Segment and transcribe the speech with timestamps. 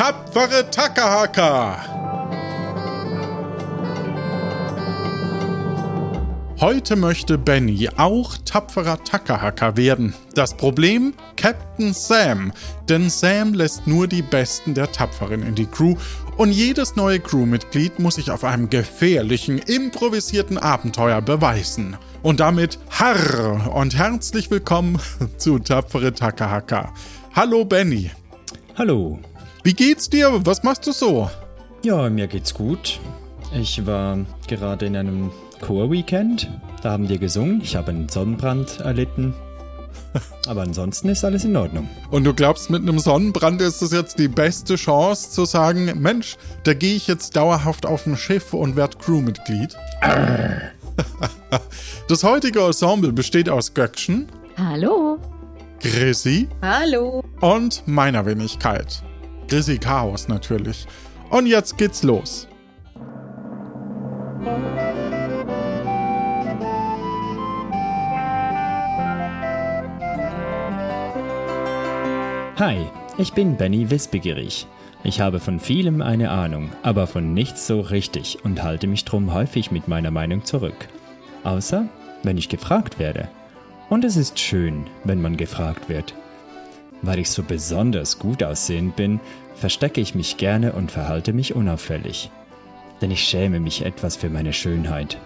[0.00, 1.76] Tapfere Takahaka!
[6.58, 10.14] Heute möchte Benny auch tapferer Takahaka werden.
[10.34, 11.12] Das Problem?
[11.36, 12.50] Captain Sam.
[12.88, 15.96] Denn Sam lässt nur die Besten der Tapferen in die Crew
[16.38, 21.98] und jedes neue Crewmitglied muss sich auf einem gefährlichen, improvisierten Abenteuer beweisen.
[22.22, 24.98] Und damit Harr und herzlich willkommen
[25.36, 26.94] zu Tapfere Takahaka.
[27.34, 28.10] Hallo Benny.
[28.78, 29.20] Hallo.
[29.62, 30.40] Wie geht's dir?
[30.46, 31.30] Was machst du so?
[31.82, 32.98] Ja, mir geht's gut.
[33.52, 34.18] Ich war
[34.48, 36.50] gerade in einem Chor-Weekend.
[36.82, 37.60] Da haben wir gesungen.
[37.62, 39.34] Ich habe einen Sonnenbrand erlitten.
[40.46, 41.90] Aber ansonsten ist alles in Ordnung.
[42.10, 46.38] Und du glaubst, mit einem Sonnenbrand ist es jetzt die beste Chance zu sagen, Mensch,
[46.64, 49.76] da gehe ich jetzt dauerhaft auf ein Schiff und werde Crewmitglied?
[52.08, 54.26] das heutige Ensemble besteht aus Göckchen.
[54.56, 55.18] Hallo.
[55.80, 56.48] Chrissy.
[56.62, 57.22] Hallo.
[57.40, 59.02] Und meiner Wenigkeit.
[59.50, 60.86] Chrissy Chaos natürlich.
[61.28, 62.46] Und jetzt geht's los.
[72.58, 72.86] Hi,
[73.18, 74.68] ich bin Benny Wissbegierig.
[75.02, 79.34] Ich habe von vielem eine Ahnung, aber von nichts so richtig und halte mich drum
[79.34, 80.86] häufig mit meiner Meinung zurück.
[81.42, 81.88] Außer,
[82.22, 83.28] wenn ich gefragt werde.
[83.88, 86.14] Und es ist schön, wenn man gefragt wird.
[87.02, 89.20] Weil ich so besonders gut aussehend bin,
[89.60, 92.30] verstecke ich mich gerne und verhalte mich unauffällig.
[93.00, 95.18] Denn ich schäme mich etwas für meine Schönheit.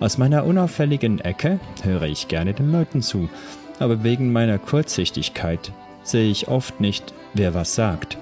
[0.00, 3.28] Aus meiner unauffälligen Ecke höre ich gerne den Leuten zu,
[3.78, 8.18] aber wegen meiner Kurzsichtigkeit sehe ich oft nicht, wer was sagt.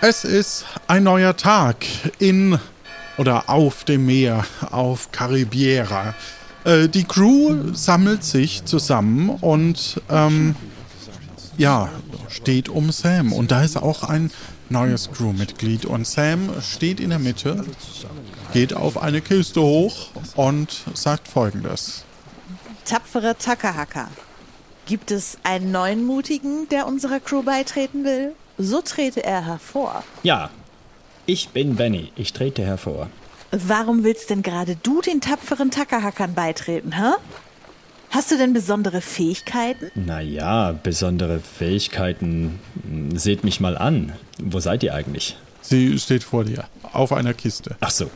[0.00, 1.84] Es ist ein neuer Tag
[2.20, 2.60] in
[3.16, 6.14] oder auf dem Meer, auf Caribiera.
[6.64, 10.54] Äh, die Crew sammelt sich zusammen und ähm,
[11.56, 11.90] ja,
[12.28, 13.32] steht um Sam.
[13.32, 14.30] Und da ist auch ein
[14.68, 15.84] neues Crewmitglied.
[15.84, 17.64] Und Sam steht in der Mitte,
[18.52, 22.04] geht auf eine Kiste hoch und sagt folgendes.
[22.84, 24.06] Tapfere Takahaka.
[24.86, 28.36] Gibt es einen neuen Mutigen, der unserer Crew beitreten will?
[28.58, 30.02] So trete er hervor.
[30.22, 30.50] Ja,
[31.26, 32.12] ich bin Benny.
[32.16, 33.08] Ich trete hervor.
[33.50, 37.12] Warum willst denn gerade du den tapferen Takahackern beitreten, hä?
[38.10, 39.90] Hast du denn besondere Fähigkeiten?
[39.94, 42.58] Naja, besondere Fähigkeiten.
[43.14, 44.14] Seht mich mal an.
[44.42, 45.36] Wo seid ihr eigentlich?
[45.60, 47.76] Sie steht vor dir, auf einer Kiste.
[47.80, 48.10] Ach so.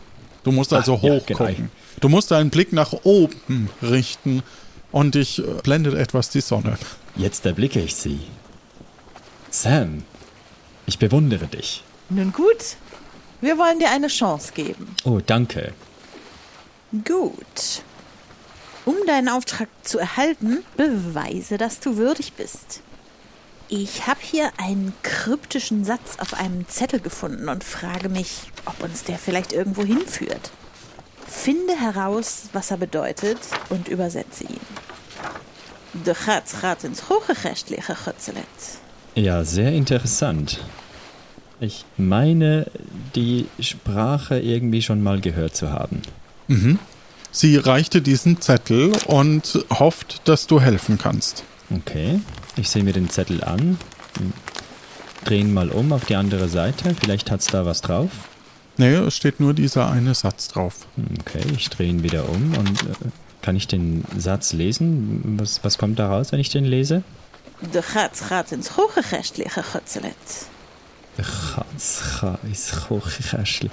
[0.45, 1.55] Du musst also Ach, ja, hochgucken.
[1.57, 1.69] genau.
[2.01, 4.43] Du musst deinen Blick nach oben richten
[4.91, 6.79] und dich äh, blendet etwas die Sonne.
[7.15, 8.21] Jetzt erblicke ich sie.
[9.51, 10.03] Sam,
[10.93, 11.83] ich bewundere dich.
[12.11, 12.77] Nun gut,
[13.41, 14.95] wir wollen dir eine Chance geben.
[15.05, 15.73] Oh, danke.
[16.93, 17.83] Gut.
[18.85, 22.83] Um deinen Auftrag zu erhalten, beweise, dass du würdig bist.
[23.69, 29.05] Ich habe hier einen kryptischen Satz auf einem Zettel gefunden und frage mich, ob uns
[29.05, 30.51] der vielleicht irgendwo hinführt.
[31.27, 33.39] Finde heraus, was er bedeutet
[33.71, 34.61] und übersetze ihn.
[36.05, 38.45] De gaat gaat ins Hochgerecht liggen, Götzelet.
[39.15, 40.59] Ja, sehr interessant.
[41.63, 42.67] Ich meine,
[43.15, 46.03] die Sprache irgendwie schon mal gehört zu haben.
[47.31, 51.45] Sie reichte diesen Zettel und hofft, dass du helfen kannst.
[51.71, 52.21] Okay,
[52.57, 53.79] ich sehe mir den Zettel an.
[55.25, 56.97] Drehen mal um auf die andere Seite.
[56.99, 58.11] Vielleicht hat's da was drauf.
[58.77, 60.75] Nee, es steht nur dieser eine Satz drauf.
[61.21, 62.95] Okay, ich drehe ihn wieder um und äh,
[63.41, 65.39] kann ich den Satz lesen?
[65.39, 67.05] Was, was kommt da raus, wenn ich den lese?
[67.73, 69.63] De gaat gaat ins Hochgerecht liggen,
[71.17, 72.39] Götzelet.
[72.89, 73.71] Chatzchaischli.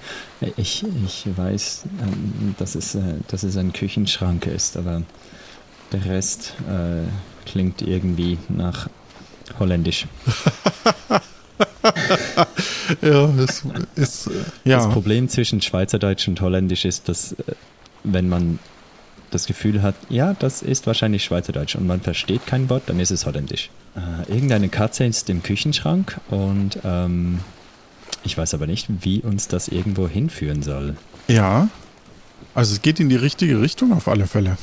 [0.58, 5.04] Ich, ich weiß, ähm, dass es, äh, dass es ein Küchenschrank ist, aber
[5.92, 7.04] der Rest äh,
[7.50, 8.90] klingt irgendwie nach
[9.60, 10.06] Holländisch.
[13.02, 13.64] Ja, es
[13.96, 14.32] ist, äh,
[14.64, 14.78] ja.
[14.78, 17.54] Das Problem zwischen Schweizerdeutsch und Holländisch ist, dass äh,
[18.04, 18.60] wenn man
[19.32, 23.12] das Gefühl hat, ja, das ist wahrscheinlich Schweizerdeutsch und man versteht kein Wort, dann ist
[23.12, 23.70] es Holländisch.
[23.96, 27.40] Äh, irgendeine Katze ist im Küchenschrank und ähm,
[28.24, 30.96] ich weiß aber nicht, wie uns das irgendwo hinführen soll.
[31.28, 31.70] Ja,
[32.56, 34.58] also es geht in die richtige Richtung auf alle Fälle.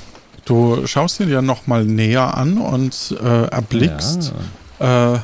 [0.45, 4.33] Du schaust ihn ja nochmal näher an und äh, erblickst.
[4.79, 5.19] Äh,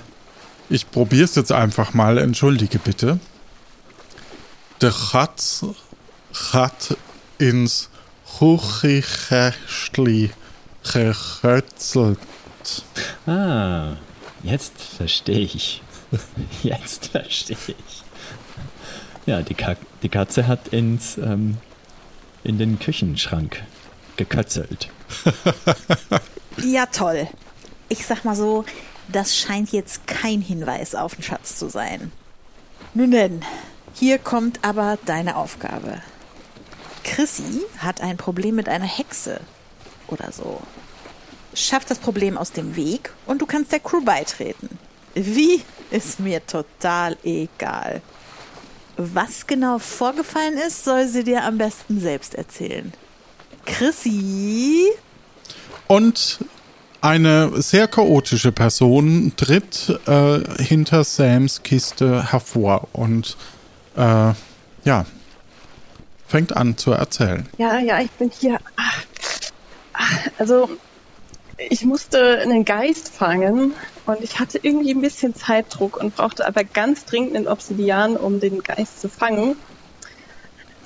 [0.69, 3.21] ich probiere es jetzt einfach mal, entschuldige bitte.
[4.81, 5.65] Der hat,
[6.53, 6.97] hat
[7.39, 7.89] ins
[8.39, 10.31] Kuchikästli
[10.83, 12.19] gekötzelt.
[13.27, 13.97] Ah,
[14.43, 15.83] jetzt verstehe ich.
[16.63, 18.03] Jetzt verstehe ich.
[19.25, 21.57] Ja, die, Ka die Katze hat ins, ähm,
[22.45, 23.63] in den Küchenschrank
[24.17, 24.91] gekötzelt.
[26.59, 27.29] Ja, toll.
[27.89, 28.67] Ich sag mal so,
[29.09, 32.13] das scheint jetzt kein Hinweis auf den Schatz zu sein.
[32.93, 33.43] Nun denn,
[33.95, 36.03] hier kommt aber deine Aufgabe.
[37.05, 39.41] Chrissy hat ein Problem mit einer Hexe
[40.09, 40.61] oder so.
[41.55, 44.79] Schaff das Problem aus dem Weg und du kannst der Crew beitreten.
[45.15, 45.63] Wie
[45.93, 48.01] ist mir total egal.
[48.97, 52.93] Was genau vorgefallen ist, soll sie dir am besten selbst erzählen.
[53.65, 54.89] Chrissy?
[55.87, 56.39] Und
[57.01, 63.37] eine sehr chaotische Person tritt äh, hinter Sams Kiste hervor und
[63.97, 64.33] äh,
[64.85, 65.07] ja,
[66.33, 67.47] fängt an zu erzählen.
[67.59, 68.59] Ja, ja, ich bin hier.
[68.77, 68.83] Ah,
[69.93, 70.71] ah, Also,
[71.59, 73.75] ich musste einen Geist fangen
[74.07, 78.41] und ich hatte irgendwie ein bisschen Zeitdruck und brauchte aber ganz dringend einen Obsidian, um
[78.41, 79.57] den Geist zu fangen.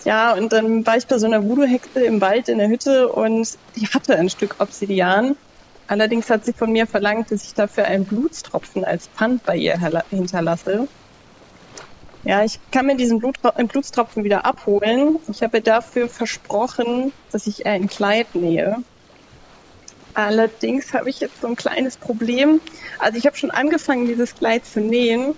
[0.04, 3.56] Ja, und dann war ich bei so einer Voodoo-Hexe im Wald in der Hütte und
[3.76, 5.37] die hatte ein Stück Obsidian.
[5.87, 9.78] Allerdings hat sie von mir verlangt, dass ich dafür einen Blutstropfen als Pfand bei ihr
[10.10, 10.88] hinterlasse.
[12.26, 15.20] Ja, ich kann mir diesen Blut, äh, Blutstropfen wieder abholen.
[15.31, 18.78] Ich habe dafür versprochen, dass ich ein Kleid nähe.
[20.12, 22.61] Allerdings habe ich jetzt so ein kleines Problem.
[22.99, 25.37] Also ich habe schon angefangen, dieses Kleid zu nähen.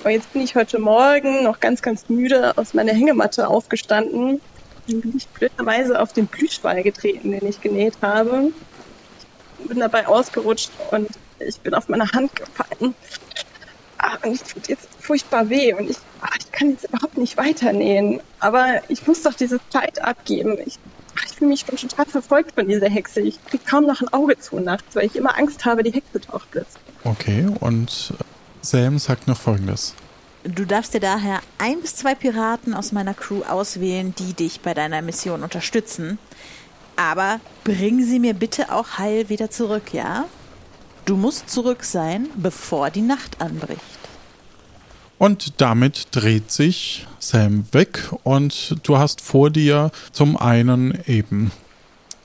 [0.00, 4.40] Aber jetzt bin ich heute Morgen noch ganz, ganz müde aus meiner Hängematte aufgestanden.
[4.86, 8.52] Dann bin ich blöderweise auf den Plüschwall getreten, den ich genäht habe.
[9.58, 11.08] Ich bin dabei ausgerutscht und
[11.40, 12.94] ich bin auf meine Hand gefallen.
[13.98, 17.38] Ah, und es tut jetzt furchtbar weh und ich, ah, ich kann jetzt überhaupt nicht
[17.38, 18.20] weiternähen.
[18.40, 20.58] Aber ich muss doch dieses Kleid abgeben.
[20.66, 20.78] Ich,
[21.16, 23.20] ah, ich fühle mich schon total verfolgt von dieser Hexe.
[23.22, 26.20] Ich kriege kaum noch ein Auge zu nachts, weil ich immer Angst habe, die Hexe
[26.20, 26.82] taucht plötzlich.
[27.04, 28.12] Okay, und
[28.60, 29.94] Sam sagt noch folgendes.
[30.44, 34.74] Du darfst dir daher ein bis zwei Piraten aus meiner Crew auswählen, die dich bei
[34.74, 36.18] deiner Mission unterstützen.
[36.96, 40.26] Aber bring sie mir bitte auch heil wieder zurück, ja?
[41.06, 43.97] Du musst zurück sein, bevor die Nacht anbricht.
[45.18, 51.50] Und damit dreht sich Sam weg und du hast vor dir zum einen eben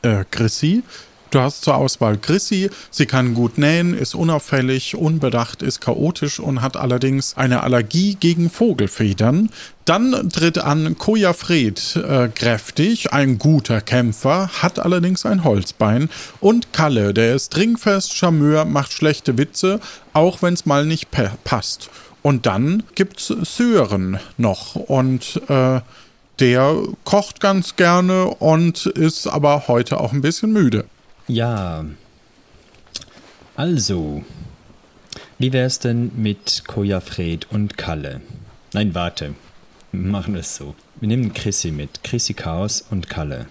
[0.03, 0.83] äh, Chrissy.
[1.33, 2.69] Du hast zur Auswahl Chrissy.
[2.91, 8.51] Sie kann gut nähen, ist unauffällig, unbedacht, ist chaotisch und hat allerdings eine Allergie gegen
[8.51, 9.49] Vogelfedern.
[9.85, 16.07] Dann tritt an Koja Fred, äh, kräftig, ein guter Kämpfer, hat allerdings ein Holzbein.
[16.39, 19.79] Und Kalle, der ist trinkfest, Charmeur, macht schlechte Witze,
[20.13, 21.89] auch wenn es mal nicht pa- passt.
[22.21, 25.81] Und dann gibt's Sören noch und äh,
[26.39, 26.75] der
[27.05, 30.85] kocht ganz gerne und ist aber heute auch ein bisschen müde.
[31.27, 31.85] Ja.
[33.55, 34.23] Also,
[35.37, 38.21] wie wär's denn mit Koja Fred und Kalle?
[38.73, 39.35] Nein, warte.
[39.91, 40.75] Wir machen es so.
[40.99, 42.03] Wir nehmen Chrissy mit.
[42.03, 43.45] Chrissy Chaos und Kalle.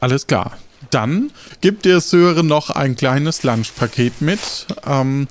[0.00, 0.58] Alles klar.
[0.90, 5.26] Dann gibt dir Sören noch ein kleines Lunchpaket mit ähm,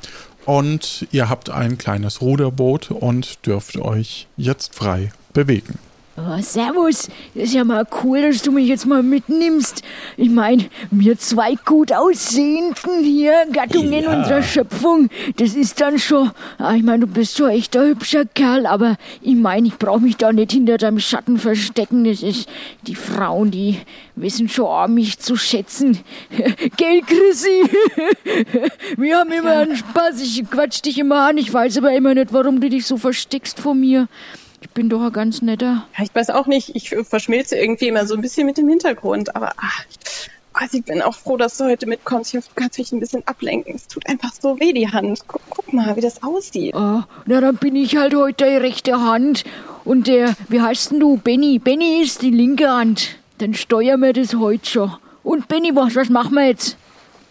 [0.45, 5.77] und ihr habt ein kleines Ruderboot und dürft euch jetzt frei bewegen.
[6.17, 7.09] Oh, servus.
[7.33, 9.83] Ist ja mal cool, dass du mich jetzt mal mitnimmst.
[10.15, 14.17] Ich meine, wir zwei gut aussehenden hier, Gattungen Ja.
[14.17, 18.23] unserer Schöpfung, das ist dann schon, ah, ich meine, du bist schon echt ein hübscher
[18.23, 22.05] Kerl, aber ich meine, ich brauche mich da nicht hinter deinem Schatten verstecken.
[22.05, 22.47] Das ist,
[22.87, 23.79] die Frauen, die
[24.15, 25.99] wissen schon auch, mich zu schätzen.
[26.77, 27.69] Gell, Chrissy?
[28.97, 32.31] wir haben immer einen Spaß, ich quatsch dich immer an, ich weiß aber immer nicht,
[32.31, 34.07] warum du dich so versteckst vor mir.
[34.75, 35.87] Ich bin doch ein ganz netter.
[35.97, 39.33] Ja, ich weiß auch nicht, ich verschmilze irgendwie immer so ein bisschen mit dem Hintergrund,
[39.33, 39.71] aber ah,
[40.51, 42.33] also ich bin auch froh, dass du heute mitkommst.
[42.33, 43.73] Ich hoffe, du kannst mich ein bisschen ablenken.
[43.73, 45.21] Es tut einfach so weh, die Hand.
[45.29, 46.75] Guck, guck mal, wie das aussieht.
[46.75, 49.45] Ah, na dann bin ich halt heute die rechte Hand.
[49.85, 51.15] Und der, wie heißt denn du?
[51.15, 51.57] Benny.
[51.57, 53.15] Benny ist die linke Hand.
[53.37, 54.91] Dann steuern wir das heute schon.
[55.23, 56.75] Und Benny, was, was machen wir jetzt?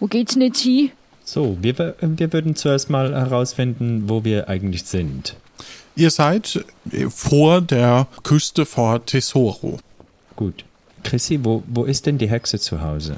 [0.01, 0.93] Wo geht's denn jetzt hin?
[1.25, 5.37] So, wir, wir würden zuerst mal herausfinden, wo wir eigentlich sind.
[5.97, 9.79] Ihr seid äh, vor der Küste vor Tesoro.
[10.37, 10.65] Gut.
[11.05, 13.17] Chrissy, wo, wo ist denn die Hexe zu Hause?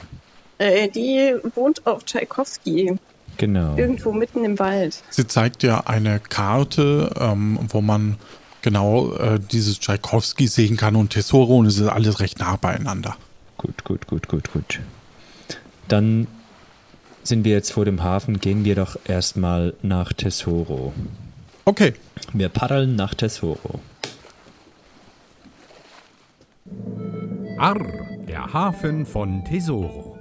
[0.59, 2.99] Äh, die wohnt auf Tchaikovsky,
[3.37, 3.77] Genau.
[3.77, 5.03] irgendwo mitten im Wald.
[5.11, 8.17] Sie zeigt dir eine Karte, ähm, wo man
[8.63, 13.17] genau äh, dieses Tchaikovsky sehen kann und Tesoro und es ist alles recht nah beieinander.
[13.59, 14.81] Gut, gut, gut, gut, gut.
[15.89, 16.27] Dann
[17.23, 20.93] sind wir jetzt vor dem Hafen, gehen wir doch erstmal nach Tesoro.
[21.69, 21.95] Okay,
[22.33, 23.81] Wir paddeln nach Tesoro.
[27.59, 27.85] Arr,
[28.29, 30.17] Der Hafen von Tesoro.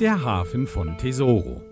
[0.00, 1.62] Der Hafen von Tesoro.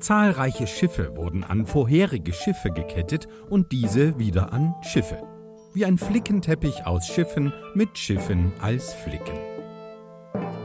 [0.00, 5.22] Zahlreiche Schiffe wurden an vorherige Schiffe gekettet und diese wieder an Schiffe.
[5.72, 9.51] Wie ein Flickenteppich aus Schiffen mit Schiffen als Flicken.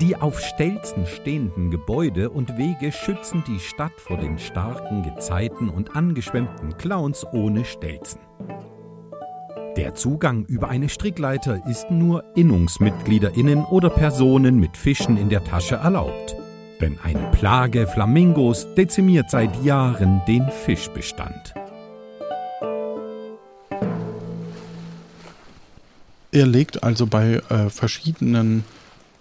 [0.01, 5.95] Die auf Stelzen stehenden Gebäude und Wege schützen die Stadt vor den starken Gezeiten und
[5.95, 8.19] angeschwemmten Clowns ohne Stelzen.
[9.75, 15.75] Der Zugang über eine Strickleiter ist nur Innungsmitgliederinnen oder Personen mit Fischen in der Tasche
[15.77, 16.35] erlaubt.
[16.79, 21.55] Denn eine Plage Flamingos dezimiert seit Jahren den Fischbestand.
[26.31, 28.63] Er legt also bei äh, verschiedenen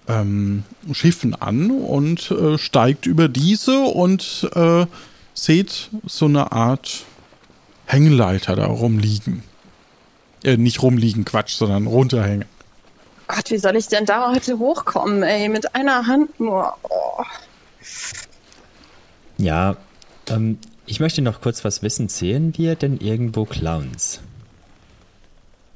[0.08, 4.86] ähm, Schiffen an und äh, steigt über diese und äh,
[5.34, 7.04] seht so eine Art
[7.86, 9.42] Hängleiter da rumliegen.
[10.42, 12.46] Äh, nicht rumliegen, Quatsch, sondern runterhängen.
[13.28, 15.48] Gott, wie soll ich denn da heute hochkommen, ey?
[15.48, 16.74] Mit einer Hand nur.
[16.82, 17.24] Oh.
[19.38, 19.76] Ja,
[20.28, 22.08] ähm, ich möchte noch kurz was wissen.
[22.08, 24.20] Sehen wir denn irgendwo Clowns?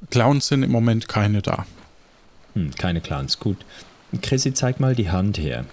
[0.09, 1.65] Clowns sind im Moment keine da.
[2.53, 3.57] Hm, keine Clowns, gut.
[4.21, 5.65] Chrissy, zeig mal die Hand her.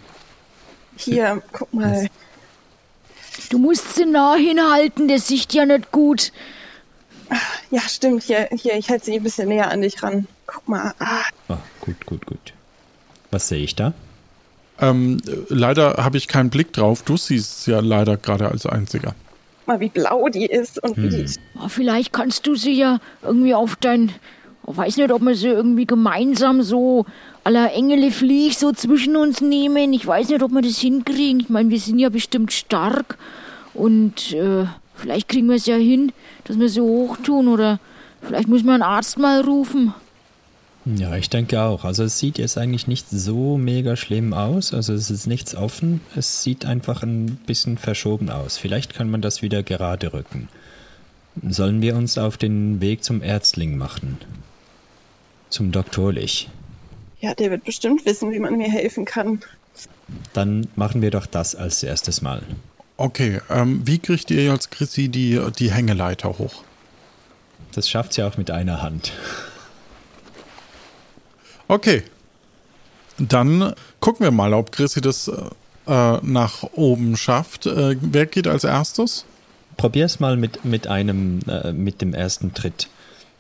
[0.96, 2.08] Hier, guck mal.
[3.50, 6.32] Du musst sie nah hinhalten, das sieht ja nicht gut.
[7.70, 8.22] Ja, stimmt.
[8.24, 10.26] Hier, hier, ich halte sie ein bisschen näher an dich ran.
[10.46, 10.94] Guck mal.
[10.98, 12.52] Ah, Oh, gut, gut, gut.
[13.30, 13.92] Was sehe ich da?
[14.80, 17.02] Ähm, äh, leider habe ich keinen Blick drauf.
[17.02, 19.14] Du siehst es ja leider gerade als einziger.
[19.58, 21.26] guck mal, wie blau die ist und wie die
[21.58, 24.12] Ah, Vielleicht kannst du sie ja irgendwie auf dein.
[24.70, 27.06] Ich weiß nicht, ob wir sie irgendwie gemeinsam so
[27.44, 29.92] aller Engele Flieg so zwischen uns nehmen.
[29.92, 31.40] Ich weiß nicht, ob wir das hinkriegen.
[31.40, 33.16] Ich meine, wir sind ja bestimmt stark.
[33.72, 36.12] Und äh, vielleicht kriegen wir es ja hin,
[36.44, 37.48] dass wir sie hochtun.
[37.48, 37.80] Oder
[38.20, 39.94] vielleicht müssen wir einen Arzt mal rufen.
[40.84, 41.84] Ja, ich denke auch.
[41.84, 44.74] Also es sieht jetzt eigentlich nicht so mega schlimm aus.
[44.74, 46.00] Also es ist nichts offen.
[46.14, 48.58] Es sieht einfach ein bisschen verschoben aus.
[48.58, 50.48] Vielleicht kann man das wieder gerade rücken.
[51.48, 54.18] Sollen wir uns auf den Weg zum Ärztling machen?
[55.50, 56.48] Zum Doktorlich.
[57.20, 59.40] Ja, der wird bestimmt wissen, wie man mir helfen kann.
[60.32, 62.42] Dann machen wir doch das als erstes Mal.
[62.96, 66.64] Okay, ähm, wie kriegt ihr als Chrissy die, die Hängeleiter hoch?
[67.72, 69.12] Das schafft sie auch mit einer Hand.
[71.68, 72.02] Okay.
[73.18, 77.66] Dann gucken wir mal, ob Chrissy das äh, nach oben schafft.
[77.66, 79.24] Äh, wer geht als erstes?
[79.76, 82.88] Probier's mal mit, mit einem, äh, mit dem ersten Tritt.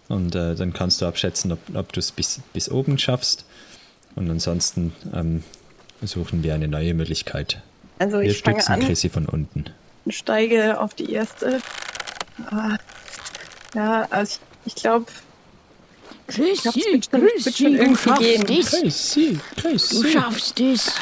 [0.08, 3.44] Und äh, dann kannst du abschätzen, ob, ob du es bis, bis oben schaffst.
[4.14, 5.44] Und ansonsten ähm,
[6.02, 7.60] suchen wir eine neue Möglichkeit.
[7.98, 9.66] Also Wir ich fange stützen an Chrissy von unten.
[10.08, 11.60] steige auf die erste.
[12.50, 12.76] Ah,
[13.74, 15.06] ja, also ich, ich glaube,
[16.28, 19.14] Chrissy, glaub, Chrissy, du irgendwie schaffst es.
[19.14, 20.12] Chrissy, Du Chrissy.
[20.12, 20.92] schaffst es.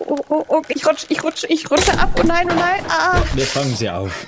[0.00, 2.18] oh, oh, oh, ich rutsche, ich rutsche, ich rutsche ab.
[2.18, 2.84] Oh nein, oh nein.
[2.88, 3.20] Ah.
[3.34, 4.26] Wir fangen sie auf.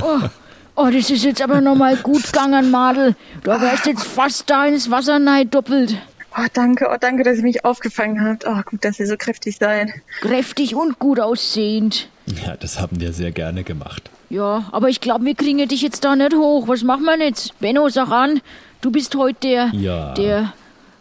[0.00, 0.20] Oh,
[0.76, 3.16] oh, das ist jetzt aber nochmal gut gegangen, Madel.
[3.42, 5.96] Du wärst jetzt fast da ins Wasser nein doppelt.
[6.36, 8.44] Oh, danke, oh, danke, dass ihr mich aufgefangen habt.
[8.46, 9.92] Oh, gut, dass ihr so kräftig seid.
[10.20, 12.08] Kräftig und gut aussehend.
[12.26, 14.10] Ja, das haben wir sehr gerne gemacht.
[14.30, 16.66] Ja, aber ich glaube, wir kriegen dich jetzt da nicht hoch.
[16.66, 17.58] Was machen wir jetzt?
[17.60, 18.40] Benno, sag an.
[18.80, 19.70] Du bist heute der.
[19.74, 20.14] Ja.
[20.14, 20.52] Der.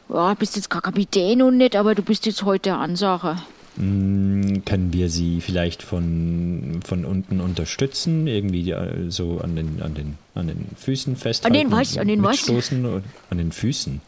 [0.10, 3.38] Ja, bist jetzt kein Kapitän und nicht, aber du bist jetzt heute der Ansager.
[3.78, 8.28] Hm, Können wir sie vielleicht von, von unten unterstützen?
[8.28, 8.74] Irgendwie
[9.10, 11.56] so an den, an den, an den Füßen festhalten?
[11.58, 11.98] den was?
[11.98, 12.48] An den was?
[12.50, 14.02] An den Füßen.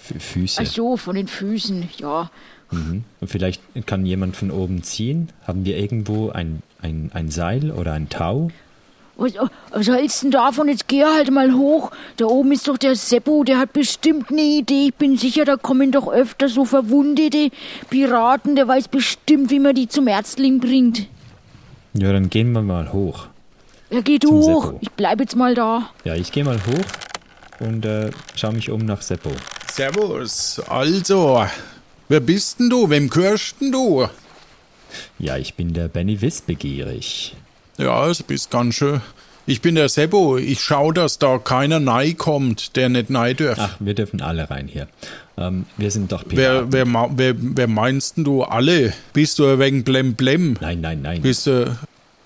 [0.00, 0.60] Fü- Füße.
[0.62, 1.88] Ach so, von den Füßen.
[1.98, 2.30] Ja.
[2.70, 3.04] Mhm.
[3.20, 5.30] Und vielleicht kann jemand von oben ziehen.
[5.46, 8.50] Haben wir irgendwo ein, ein, ein Seil oder ein Tau?
[9.18, 9.32] Was,
[9.70, 10.68] was hältst du denn davon?
[10.68, 11.90] Jetzt geh halt mal hoch.
[12.16, 14.86] Da oben ist doch der Seppo, der hat bestimmt eine Idee.
[14.86, 17.50] Ich bin sicher, da kommen doch öfter so verwundete
[17.90, 18.54] Piraten.
[18.54, 21.08] Der weiß bestimmt, wie man die zum Ärztling bringt.
[21.94, 23.26] Ja, dann gehen wir mal hoch.
[23.90, 24.66] Ja, geh du hoch.
[24.66, 24.78] Seppo.
[24.82, 25.90] Ich bleib jetzt mal da.
[26.04, 26.86] Ja, ich gehe mal hoch
[27.58, 29.32] und äh, schaue mich um nach Seppo.
[29.72, 30.60] Servus.
[30.68, 31.44] Also,
[32.08, 32.88] wer bist denn du?
[32.88, 34.06] Wem gehörst denn du?
[35.18, 37.34] Ja, ich bin der Benny Wissbegierig.
[37.78, 39.00] Ja, du bist ganz schön.
[39.46, 40.36] Ich bin der Sebo.
[40.36, 43.60] Ich schau, dass da keiner nei kommt, der nicht nei dürft.
[43.60, 44.88] Ach, wir dürfen alle rein hier.
[45.38, 46.72] Ähm, wir sind doch Wer, Piraten.
[46.72, 48.92] wer, ma- wer, wer meinst denn du alle?
[49.14, 50.56] Bist du ein wenig blem blem?
[50.60, 51.22] Nein, nein, nein.
[51.22, 51.78] Bist du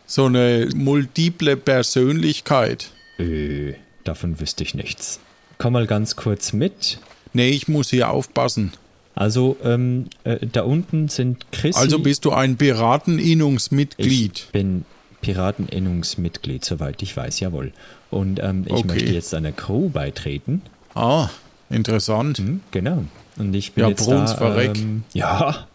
[0.06, 2.90] so eine multiple Persönlichkeit?
[3.18, 5.20] Äh, davon wüsste ich nichts.
[5.58, 6.98] Komm mal ganz kurz mit.
[7.34, 8.72] Nee, ich muss hier aufpassen.
[9.14, 11.78] Also, ähm, äh, da unten sind Chrissy.
[11.78, 14.38] Also bist du ein Pirateninnungsmitglied.
[14.46, 14.84] Ich bin
[15.22, 17.72] Pirateninnungsmitglied, soweit ich weiß, jawohl.
[18.10, 18.86] Und ähm, ich Okay.
[18.86, 20.60] möchte jetzt einer Crew beitreten.
[20.94, 21.30] Ah,
[21.70, 22.38] interessant.
[22.38, 23.04] Hm, genau.
[23.38, 24.60] Und ich bin Ja, jetzt Bruns da.
[24.60, 25.66] Ähm, ja.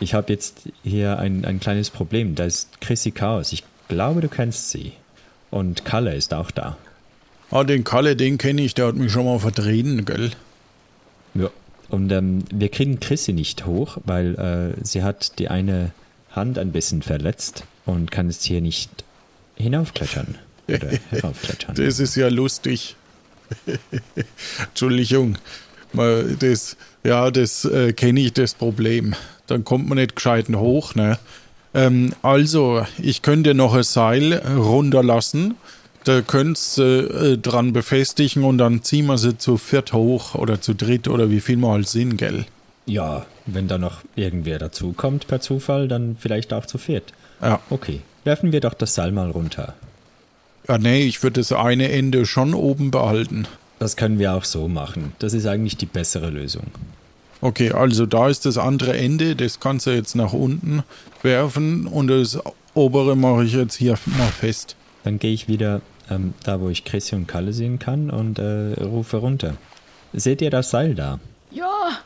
[0.00, 2.34] Ich habe jetzt hier ein, ein kleines Problem.
[2.34, 3.52] Da ist Chrissy Chaos.
[3.52, 4.92] Ich glaube, du kennst sie.
[5.50, 6.76] Und Kalle ist auch da.
[7.50, 10.30] Ah, den Kalle, den kenne ich, der hat mich schon mal vertreten, gell?
[11.34, 11.50] Ja.
[11.88, 14.34] Und ähm, wir kriegen Chrissy nicht hoch, weil
[14.80, 15.92] äh, sie hat die eine
[16.30, 18.90] Hand ein bisschen verletzt und kann jetzt hier nicht
[19.56, 20.38] hinaufklettern.
[20.68, 21.74] Oder heraufklettern.
[21.74, 22.96] Das ist ja lustig.
[24.58, 25.36] Entschuldigung.
[25.92, 29.14] Mal Das, ja, das äh, kenne ich, das Problem.
[29.46, 31.18] Dann kommt man nicht gescheit hoch, ne?
[31.74, 35.56] Ähm, also, ich könnte noch ein Seil runterlassen.
[36.04, 40.60] Da könntest du äh, dran befestigen und dann ziehen wir sie zu viert hoch oder
[40.60, 42.44] zu dritt oder wie viel wir halt sind, gell?
[42.86, 47.12] Ja, wenn da noch irgendwer dazukommt per Zufall, dann vielleicht auch zu viert.
[47.42, 47.60] Ja.
[47.70, 49.74] Okay, werfen wir doch das Seil mal runter.
[50.68, 53.46] Ja, nee, ich würde das eine Ende schon oben behalten.
[53.80, 55.12] Das können wir auch so machen.
[55.18, 56.68] Das ist eigentlich die bessere Lösung.
[57.40, 60.84] Okay, also da ist das andere Ende, das kannst du jetzt nach unten
[61.22, 62.38] werfen und das
[62.74, 64.76] obere mache ich jetzt hier mal fest.
[65.02, 68.80] Dann gehe ich wieder ähm, da, wo ich Chrissy und Kalle sehen kann und äh,
[68.80, 69.56] rufe runter.
[70.12, 71.18] Seht ihr das Seil da?
[71.50, 71.98] Ja,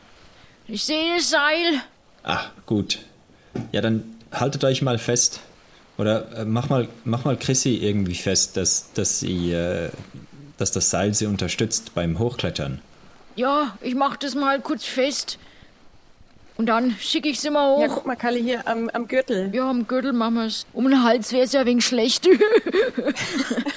[0.67, 1.81] ich sehe das Seil.
[2.23, 2.99] Ah, gut.
[3.71, 5.41] Ja, dann haltet euch mal fest.
[5.97, 9.89] Oder äh, mach mal, mach mal Chrissy irgendwie fest, dass, dass sie, äh,
[10.57, 12.81] dass das Seil sie unterstützt beim Hochklettern.
[13.35, 15.37] Ja, ich mach das mal kurz fest.
[16.57, 17.81] Und dann schicke ich sie mal hoch.
[17.81, 19.51] Ja, guck mal, Kalle, hier am, am Gürtel.
[19.53, 20.65] Ja, am Gürtel machen wir's.
[20.73, 22.27] Um den Hals wär's ja wegen schlecht.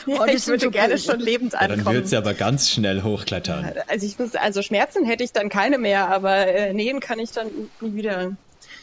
[0.06, 1.10] Ja, Oh, das ich würde so gerne böse.
[1.12, 1.96] schon lebend Ja, dann ankommen.
[1.96, 3.72] wird sie aber ganz schnell hochklettern.
[3.86, 7.30] also ich muss, also Schmerzen hätte ich dann keine mehr, aber äh, nähen kann ich
[7.32, 7.48] dann
[7.80, 8.32] nie wieder.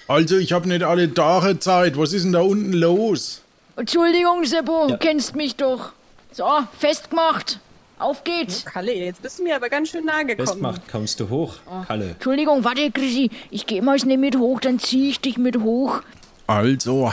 [0.07, 1.97] Also, ich habe nicht alle Tage Zeit.
[1.97, 3.41] Was ist denn da unten los?
[3.75, 4.97] Entschuldigung, Seppo, Ja.
[4.97, 5.91] kennst mich doch.
[6.31, 6.45] So,
[6.79, 7.59] festgemacht.
[7.99, 8.63] Auf geht's.
[8.65, 10.47] Kalle, jetzt bist du mir aber ganz schön nahe gekommen.
[10.47, 11.55] Festmacht, kommst du hoch,
[11.87, 12.09] Kalle.
[12.11, 13.31] Entschuldigung, warte, Chrissy.
[13.49, 16.01] Ich geh mal schnell mit hoch, dann zieh ich dich mit hoch.
[16.45, 17.11] Also,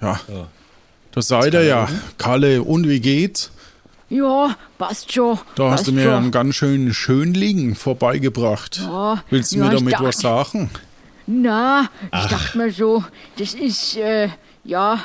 [0.00, 0.20] ja.
[0.28, 0.46] So.
[1.10, 1.88] Da seid ihr ja.
[2.18, 3.50] Kalle, und wie geht's?
[4.10, 5.38] Ja, passt schon.
[5.56, 6.12] Da passt hast du mir schon.
[6.14, 8.78] einen ganz schönen Schönling vorbeigebracht.
[8.80, 10.70] Ja, Willst du ja, mir damit dachte- was sagen?
[11.26, 13.04] Na, ich dachte mir so,
[13.38, 14.28] das ist, äh,
[14.64, 14.98] ja,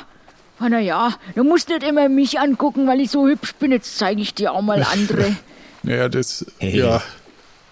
[0.60, 3.70] na ja, du musst nicht immer mich angucken, weil ich so hübsch bin.
[3.72, 5.36] Jetzt zeige ich dir auch mal andere.
[5.84, 6.76] Naja, das, Hey.
[6.76, 7.00] ja,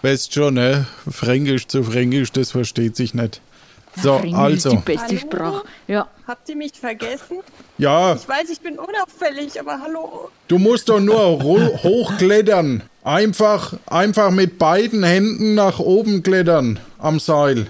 [0.01, 0.87] weißt schon, ne?
[1.11, 3.41] Fränkisch zu Fränkisch, das versteht sich nicht.
[4.01, 5.19] So, Fränkisch also, ist die beste Hallo?
[5.19, 5.63] Sprache.
[5.87, 6.07] Ja.
[6.25, 7.39] Habt ihr mich vergessen?
[7.77, 10.29] ja, Ich weiß, ich bin unauffällig, aber hallo.
[10.47, 12.83] du musst doch nur hochklettern.
[13.03, 17.67] Einfach, einfach mit beiden Händen nach oben klettern am Seil.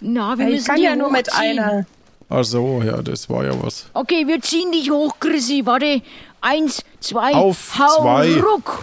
[0.00, 1.86] Na, wir ich müssen kann ja nur mit einer.
[2.30, 3.86] Ach so, ja, das war ja was.
[3.94, 5.62] Okay, wir ziehen dich hoch, Chrissy.
[5.64, 6.02] Warte.
[6.40, 8.28] Eins, zwei, Auf hau, zwei.
[8.28, 8.40] Hm.
[8.40, 8.82] ruck.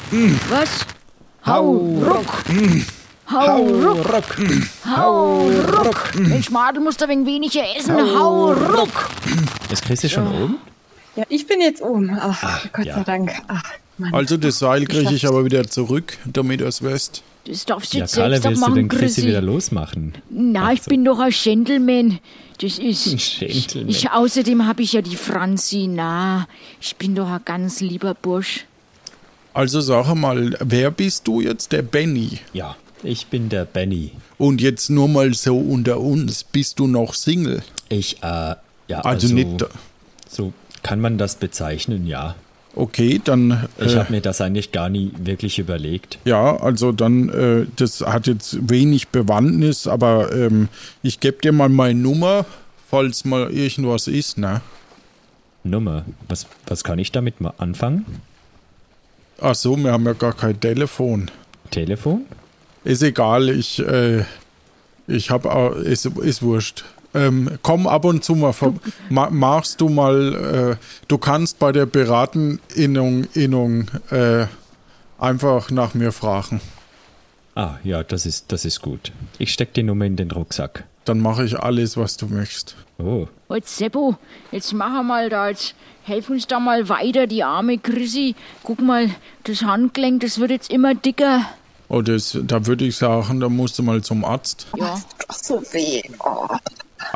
[0.49, 0.85] Was?
[1.45, 2.43] Hau, ruck.
[3.31, 4.35] Hau, ruck.
[4.85, 6.15] Hau, ruck.
[6.15, 7.95] Mensch, Madel muss da wegen weniger essen.
[7.95, 9.09] Hau, ruck.
[9.71, 10.57] Ist Chrissy schon oben?
[11.15, 12.17] Ja, ich bin jetzt oben.
[12.19, 12.95] Ach, Gott ja.
[12.95, 13.31] sei Dank.
[13.47, 13.63] Ach,
[13.97, 14.13] Mann.
[14.13, 17.23] Also das Seil kriege ich aber wieder zurück, damit du es weißt.
[17.45, 20.13] Das darfst du Ja, jetzt Kalle, selbst willst du machen, den Chrissy wieder losmachen?
[20.29, 20.89] Na, ich so.
[20.89, 22.19] bin doch ein Gentleman.
[22.59, 23.15] Das ist.
[23.39, 23.89] Gentleman.
[23.89, 25.87] Ich, außerdem habe ich ja die Franzi.
[25.87, 26.47] Na,
[26.81, 28.65] ich bin doch ein ganz lieber Bursch.
[29.53, 31.71] Also sag mal, wer bist du jetzt?
[31.71, 32.39] Der Benny.
[32.53, 34.11] Ja, ich bin der Benny.
[34.37, 37.63] Und jetzt nur mal so unter uns, bist du noch Single?
[37.87, 38.55] Ich, äh,
[38.87, 39.65] ja, Also, also, nicht.
[40.27, 40.51] so
[40.83, 42.35] kann man das bezeichnen, ja.
[42.75, 43.67] Okay, dann.
[43.77, 46.19] Ich äh, habe mir das eigentlich gar nie wirklich überlegt.
[46.25, 50.67] Ja, also dann, äh, das hat jetzt wenig Bewandtnis, aber ähm,
[51.01, 52.45] ich gebe dir mal meine Nummer,
[52.89, 54.61] falls mal irgendwas ist, ne?
[55.63, 58.05] Nummer, was, was kann ich damit mal anfangen?
[59.41, 61.31] Ach so, wir haben ja gar kein Telefon.
[61.71, 62.25] Telefon?
[62.83, 64.25] Ist egal, ich, äh,
[65.07, 66.83] ich hab, auch, ist, ist wurscht.
[67.15, 68.53] Ähm, komm ab und zu mal,
[69.09, 74.47] ma, machst du mal, äh, du kannst bei der Berateninnung Innung, äh,
[75.17, 76.61] einfach nach mir fragen.
[77.55, 79.13] Ah, ja, das ist, das ist gut.
[79.37, 80.83] Ich steck die Nummer in den Rucksack.
[81.05, 82.75] Dann mache ich alles, was du möchtest.
[82.97, 84.17] Oh, Jetzt, Seppo,
[84.51, 88.35] jetzt machen wir mal da, jetzt helf uns da mal weiter, die arme Chrissy.
[88.63, 89.09] Guck mal,
[89.43, 91.45] das Handgelenk, das wird jetzt immer dicker.
[91.87, 94.67] Oh, das, da würde ich sagen, da musst du mal zum Arzt.
[94.75, 94.99] Ja.
[95.27, 96.01] Ach so weh.
[96.19, 96.47] Oh.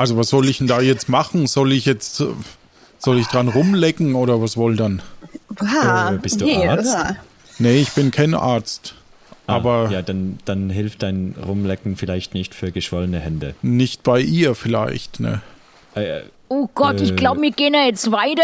[0.00, 1.46] Also was soll ich denn da jetzt machen?
[1.46, 2.26] Soll ich jetzt, äh,
[2.98, 5.02] soll ich dran rumlecken oder was wohl dann?
[5.60, 6.94] Äh, bist du nee, Arzt?
[6.94, 7.16] bah.
[7.58, 8.94] Nee, ich bin kein Arzt.
[9.46, 13.54] ah, Aber Ja, dann, dann hilft dein Rumlecken vielleicht nicht für geschwollene Hände.
[13.60, 15.42] nicht bei ihr vielleicht, ne?
[15.94, 17.16] Äh, Oh Gott, ich Äh.
[17.16, 18.42] glaube, wir gehen ja jetzt weiter.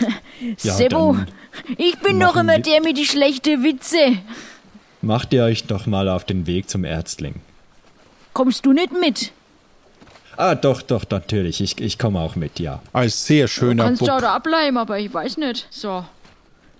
[0.62, 1.26] Ja, dann
[1.76, 4.16] ich bin doch immer der mit die schlechte Witze.
[5.02, 7.34] macht ihr euch doch mal auf den Weg zum Ärztling.
[8.32, 9.32] Kommst du nicht mit?
[10.38, 11.60] Ah, doch, doch, natürlich.
[11.60, 12.80] Ich, ich komme auch mit, ja.
[12.92, 14.08] Als sehr schöner Kannst Bub.
[14.08, 15.66] ja da bleiben, aber ich weiß nicht.
[15.68, 16.04] So.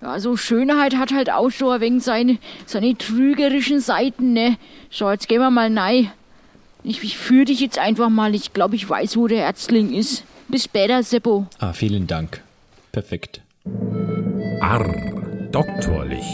[0.01, 4.59] Ja, so Schönheit hat halt auch so ein wenig seine, seine trügerischen Seiten, ne?
[4.91, 6.13] So, jetzt gehen wir mal rein.
[6.85, 8.33] Ich, ich führe dich jetzt einfach mal.
[8.37, 10.23] Ich glaube, ich weiß, wo der Ärztling ist.
[10.47, 11.49] Bis später, Seppo.
[11.59, 12.41] Ah, vielen Dank.
[12.93, 13.41] Perfekt.
[14.61, 14.87] Arr,
[15.51, 16.25] doktorlich.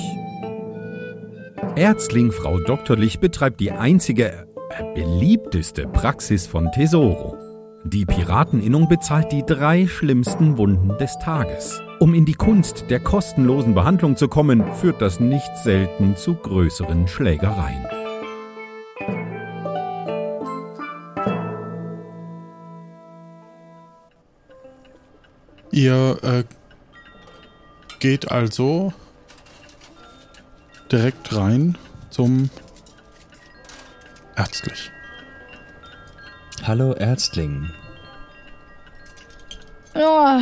[1.75, 4.47] Ärztling Frau Doktorlich betreibt die einzige,
[4.95, 7.37] beliebteste Praxis von Tesoro.
[7.85, 11.81] Die Pirateninnung bezahlt die drei schlimmsten Wunden des Tages.
[12.01, 17.07] Um in die Kunst der kostenlosen Behandlung zu kommen, führt das nicht selten zu größeren
[17.07, 17.87] Schlägereien.
[25.71, 26.45] Ihr äh,
[27.99, 28.93] geht also
[30.91, 31.77] direkt rein
[32.11, 32.49] zum
[34.37, 34.91] ärztlich.
[36.67, 37.71] Hallo, Ärztling.
[39.95, 40.41] Ja,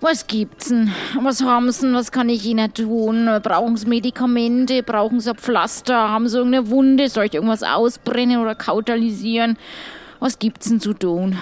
[0.00, 0.92] was gibt's denn?
[1.20, 1.94] Was haben sie denn?
[1.94, 3.28] Was kann ich ihnen tun?
[3.42, 4.82] Brauchen sie Medikamente?
[4.82, 5.96] Brauchen sie ein Pflaster?
[6.10, 7.08] Haben sie irgendeine Wunde?
[7.08, 9.56] Soll ich irgendwas ausbrennen oder kautalisieren?
[10.20, 11.38] Was gibt's denn zu tun?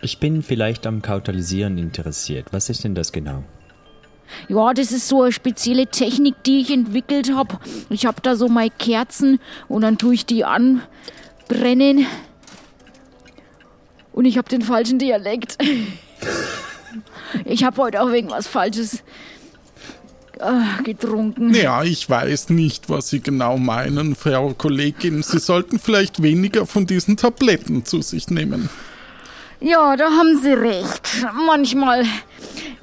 [0.00, 2.52] Ich bin vielleicht am Kautalisieren interessiert.
[2.52, 3.42] Was ist denn das genau?
[4.48, 7.58] Ja, das ist so eine spezielle Technik, die ich entwickelt habe.
[7.90, 12.06] Ich habe da so meine Kerzen und dann tue ich die anbrennen.
[14.12, 15.58] Und ich habe den falschen Dialekt.
[17.44, 19.02] Ich habe heute auch irgendwas Falsches
[20.38, 21.54] äh, getrunken.
[21.54, 25.22] Ja, ich weiß nicht, was Sie genau meinen, Frau Kollegin.
[25.22, 28.68] Sie sollten vielleicht weniger von diesen Tabletten zu sich nehmen.
[29.60, 31.08] Ja, da haben Sie recht.
[31.46, 32.04] Manchmal,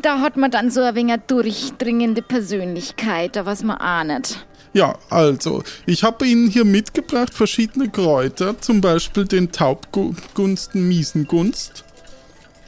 [0.01, 4.45] da hat man dann so ein wenig eine durchdringende Persönlichkeit, da was man ahnet.
[4.73, 11.83] Ja, also, ich habe Ihnen hier mitgebracht verschiedene Kräuter, zum Beispiel den Taubgunsten Miesengunst.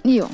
[0.03, 0.29] Ja.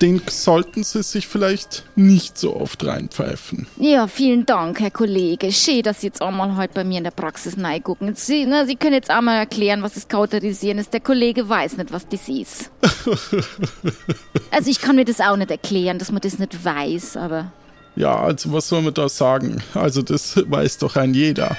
[0.00, 3.66] Den sollten Sie sich vielleicht nicht so oft reinpfeifen.
[3.78, 5.50] Ja, vielen Dank, Herr Kollege.
[5.50, 8.14] Schön, dass Sie jetzt auch mal heute bei mir in der Praxis reingucken.
[8.14, 10.92] Sie, ne, Sie können jetzt auch mal erklären, was das Kauterisieren ist.
[10.92, 12.70] Der Kollege weiß nicht, was das ist.
[14.52, 17.50] also ich kann mir das auch nicht erklären, dass man das nicht weiß, aber...
[17.96, 19.60] Ja, also was soll man da sagen?
[19.74, 21.56] Also das weiß doch ein jeder.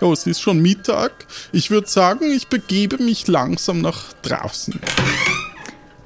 [0.00, 1.12] Oh, es ist schon Mittag.
[1.52, 4.80] Ich würde sagen, ich begebe mich langsam nach draußen.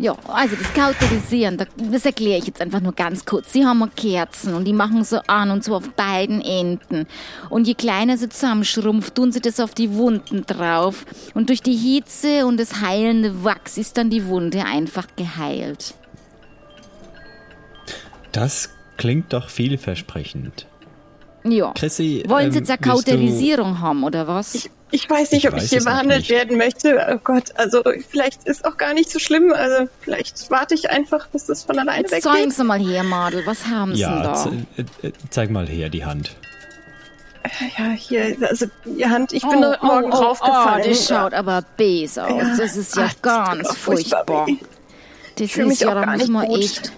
[0.00, 3.52] Ja, also das Kauterisieren, da- das erkläre ich jetzt einfach nur ganz kurz.
[3.52, 7.06] Sie haben Kerzen und die machen so an und so auf beiden Enden.
[7.50, 11.04] Und je kleiner sie zusammenschrumpft, tun sie das auf die Wunden drauf.
[11.34, 15.94] Und durch die Hitze und das heilende Wachs ist dann die Wunde einfach geheilt.
[18.32, 20.66] Das klingt doch vielversprechend.
[21.44, 21.72] Ja.
[21.72, 24.54] Chrissy, Wollen Sie ähm, jetzt eine willst du- Kauterisierung haben, oder was?
[24.54, 26.30] Ich, ich weiß nicht, Ich ob weiß ich hier behandelt nicht.
[26.30, 27.06] werden möchte.
[27.14, 29.52] Oh Gott, also vielleicht ist auch gar nicht so schlimm.
[29.52, 32.52] Also vielleicht warte ich einfach, bis das von alleine Jetzt zeigen weggeht.
[32.54, 33.42] Sie mal her, Madel.
[33.46, 34.34] Was haben Sie denn Ja, da?
[34.34, 34.66] ze-
[35.02, 36.36] äh, äh, zeig mal her die Hand.
[37.78, 40.82] Ja, hier, also die Hand, ich bin oh, heute Morgen oh, oh, draufgefallen.
[40.84, 42.30] Oh, das schaut aber bes aus.
[42.30, 42.56] Ja.
[42.56, 44.46] Das ist ja Ach, ganz auch furchtbar furchtbar.
[45.36, 46.58] Das fühl ist mich ja, auch da gar muss nicht man gut.
[46.58, 46.92] echt.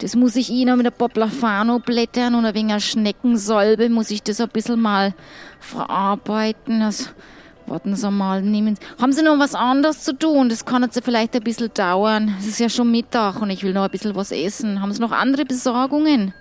[0.00, 4.40] Das muss ich Ihnen mit der Poplafano blättern und ein wenig Schneckensalbe muss ich das
[4.40, 5.14] ein bisschen mal
[5.60, 6.80] verarbeiten.
[6.80, 7.12] Das,
[7.66, 8.82] warten Sie mal, nehmen Sie.
[9.02, 10.48] Haben Sie noch was anderes zu tun?
[10.48, 12.34] Das kann jetzt vielleicht ein bisschen dauern.
[12.38, 14.80] Es ist ja schon Mittag und ich will noch ein bisschen was essen.
[14.80, 16.34] Haben Sie noch andere Besorgungen?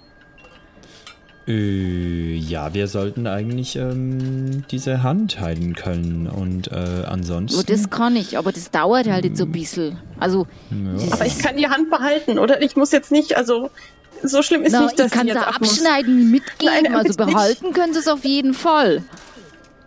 [1.47, 6.27] Äh, ja, wir sollten eigentlich ähm, diese Hand heilen können.
[6.27, 7.65] Und äh, Ja, ansonsten.
[7.65, 9.97] das kann ich, aber das dauert halt jetzt so ein bisschen.
[10.19, 10.45] Also,
[11.11, 12.61] Aber ich kann die Hand behalten, oder?
[12.61, 13.71] Ich muss jetzt nicht, also
[14.23, 17.35] so schlimm ist Na, nicht, dass ich kann sie abschneiden, mitgeben, Nein, also damit nicht.
[17.35, 19.03] behalten können sie es auf jeden Fall.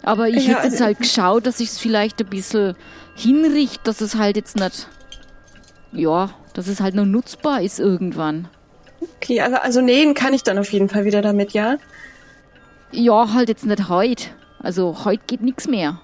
[0.02, 2.74] Aber ich Ja, hätte jetzt also- halt geschaut, dass ich es vielleicht ein bisschen
[3.14, 4.88] hinrichte, dass es halt jetzt nicht,
[5.92, 8.48] ja, dass es halt noch nutzbar ist irgendwann.
[9.18, 11.76] Okay, also, also nähen kann ich dann auf jeden Fall wieder damit, ja?
[12.90, 14.26] Ja, halt jetzt nicht heute.
[14.60, 16.00] Also heute geht nichts mehr.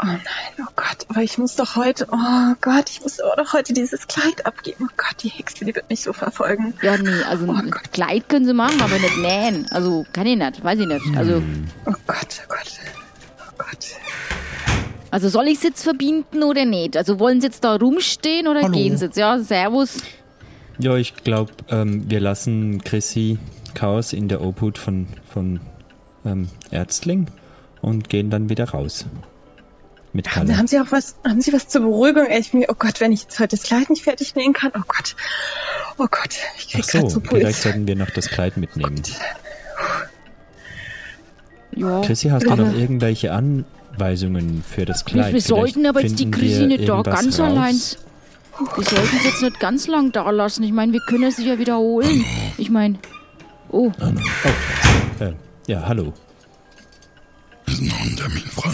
[0.00, 0.18] Oh nein,
[0.60, 4.46] oh Gott, aber ich muss doch heute, oh Gott, ich muss doch heute dieses Kleid
[4.46, 4.86] abgeben.
[4.88, 6.72] Oh Gott, die Hexe, die wird mich so verfolgen.
[6.82, 7.92] Ja, nee, also Oh ein Gott.
[7.92, 9.66] Kleid können sie machen, aber nicht nähen.
[9.70, 11.16] Also kann ich nicht, weiß ich nicht.
[11.16, 11.42] Also,
[11.84, 12.72] Oh Gott, oh Gott,
[13.40, 13.86] oh Gott.
[15.10, 16.96] also soll ich es jetzt verbinden oder nicht?
[16.96, 18.72] Also wollen sie jetzt da rumstehen oder Hallo.
[18.72, 19.16] gehen sie jetzt?
[19.16, 19.96] Ja, servus.
[20.78, 23.38] Ja, ich glaube, ähm, wir lassen Chrissy
[23.74, 25.58] Chaos in der Obhut von, von
[26.24, 27.26] ähm, Ärztling
[27.80, 29.06] und gehen dann wieder raus.
[30.14, 30.56] Mit Haben, Kalle.
[30.58, 32.26] haben Sie auch was, haben Sie was zur Beruhigung?
[32.30, 34.82] Ich bin, oh Gott, wenn ich jetzt heute das Kleid nicht fertig nähen kann, oh
[34.88, 35.14] Gott,
[35.98, 37.62] oh Gott, ich krieg Ach so, so vielleicht Puls.
[37.62, 39.02] sollten wir noch das Kleid mitnehmen.
[41.76, 42.00] Ja.
[42.00, 45.32] Chrissy, hast du noch irgendwelche Anweisungen für das Kleid.
[45.34, 47.40] wir sollten Vielleicht aber jetzt die Chrissy nicht da ganz raus.
[47.40, 47.76] allein.
[48.76, 50.64] Wir sollten sie jetzt nicht ganz lang da lassen.
[50.64, 52.24] Ich meine, wir können sie ja wiederholen.
[52.56, 52.98] Ich meine.
[53.70, 53.92] Oh,
[55.20, 55.32] Äh,
[55.66, 56.12] ja, hallo.
[57.66, 58.70] Ist noch ein Termin frei?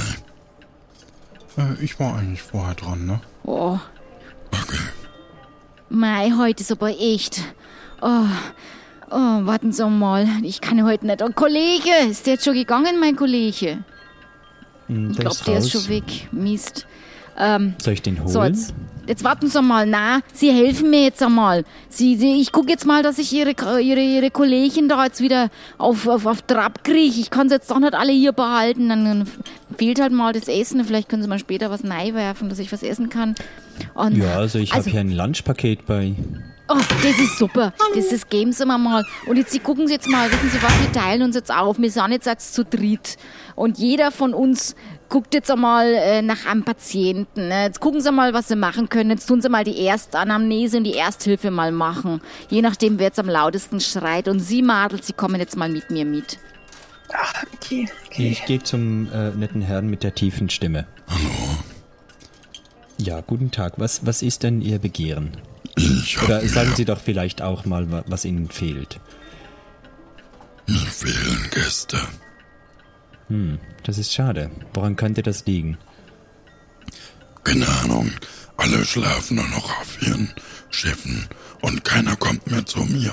[1.56, 3.20] Äh, ich war eigentlich vorher dran, ne?
[3.44, 3.78] oh.
[4.52, 4.78] Okay.
[5.88, 7.42] Mei, heute ist aber echt.
[8.00, 8.24] Oh,
[9.10, 10.26] oh, warten Sie mal.
[10.42, 11.22] Ich kann heute nicht.
[11.22, 13.78] Oh, Kollege, ist der jetzt schon gegangen, mein Kollege?
[14.86, 16.28] Hm, Ich der glaube, der ist schon weg.
[16.32, 16.86] Mist.
[17.36, 18.28] Ähm, Soll ich den holen?
[18.28, 18.74] so, jetzt,
[19.08, 19.86] jetzt warten Sie mal.
[19.86, 21.64] Na, Sie helfen mir jetzt einmal.
[21.88, 25.50] Sie, Sie, ich gucke jetzt mal, dass ich Ihre, Ihre, Ihre Kollegin da jetzt wieder
[25.78, 27.18] auf, auf, auf Trab kriege.
[27.20, 28.88] Ich kann sie jetzt doch nicht alle hier behalten.
[28.88, 29.26] Dann
[29.76, 30.84] fehlt halt mal das Essen.
[30.84, 33.34] Vielleicht können Sie mal später was werfen, dass ich was essen kann.
[33.94, 36.14] Und ja, also ich Also- habe hier ein Lunchpaket bei.
[36.66, 37.74] Oh, das ist super.
[37.94, 39.04] Das, das geben Sie mir mal.
[39.26, 41.78] Und jetzt Sie gucken Sie jetzt mal, wissen Sie was, wir teilen uns jetzt auf.
[41.78, 43.18] Wir sind jetzt als zu dritt.
[43.54, 44.74] Und jeder von uns
[45.10, 47.48] guckt jetzt einmal äh, nach einem Patienten.
[47.48, 47.64] Ne?
[47.64, 49.10] Jetzt gucken Sie mal, was Sie machen können.
[49.10, 52.22] Jetzt tun Sie mal die Erstanamnese und die Ersthilfe mal machen.
[52.48, 54.26] Je nachdem, wer jetzt am lautesten schreit.
[54.26, 56.38] Und Sie, Madel, Sie kommen jetzt mal mit mir mit.
[57.16, 58.28] Ah, okay, okay.
[58.30, 60.86] Ich gehe zum äh, netten Herrn mit der tiefen Stimme.
[61.08, 61.30] Hallo.
[62.98, 63.74] Ja, guten Tag.
[63.76, 65.36] Was, was ist denn Ihr Begehren?
[65.76, 69.00] Ich Oder sagen Sie doch vielleicht auch mal, wa- was Ihnen fehlt.
[70.66, 71.98] mir fehlen Gäste.
[73.82, 74.50] Das ist schade.
[74.74, 75.78] Woran könnte das liegen?
[77.42, 78.10] Keine Ahnung.
[78.56, 80.32] Alle schlafen nur noch auf ihren
[80.70, 81.26] Schiffen
[81.62, 83.12] und keiner kommt mehr zu mir.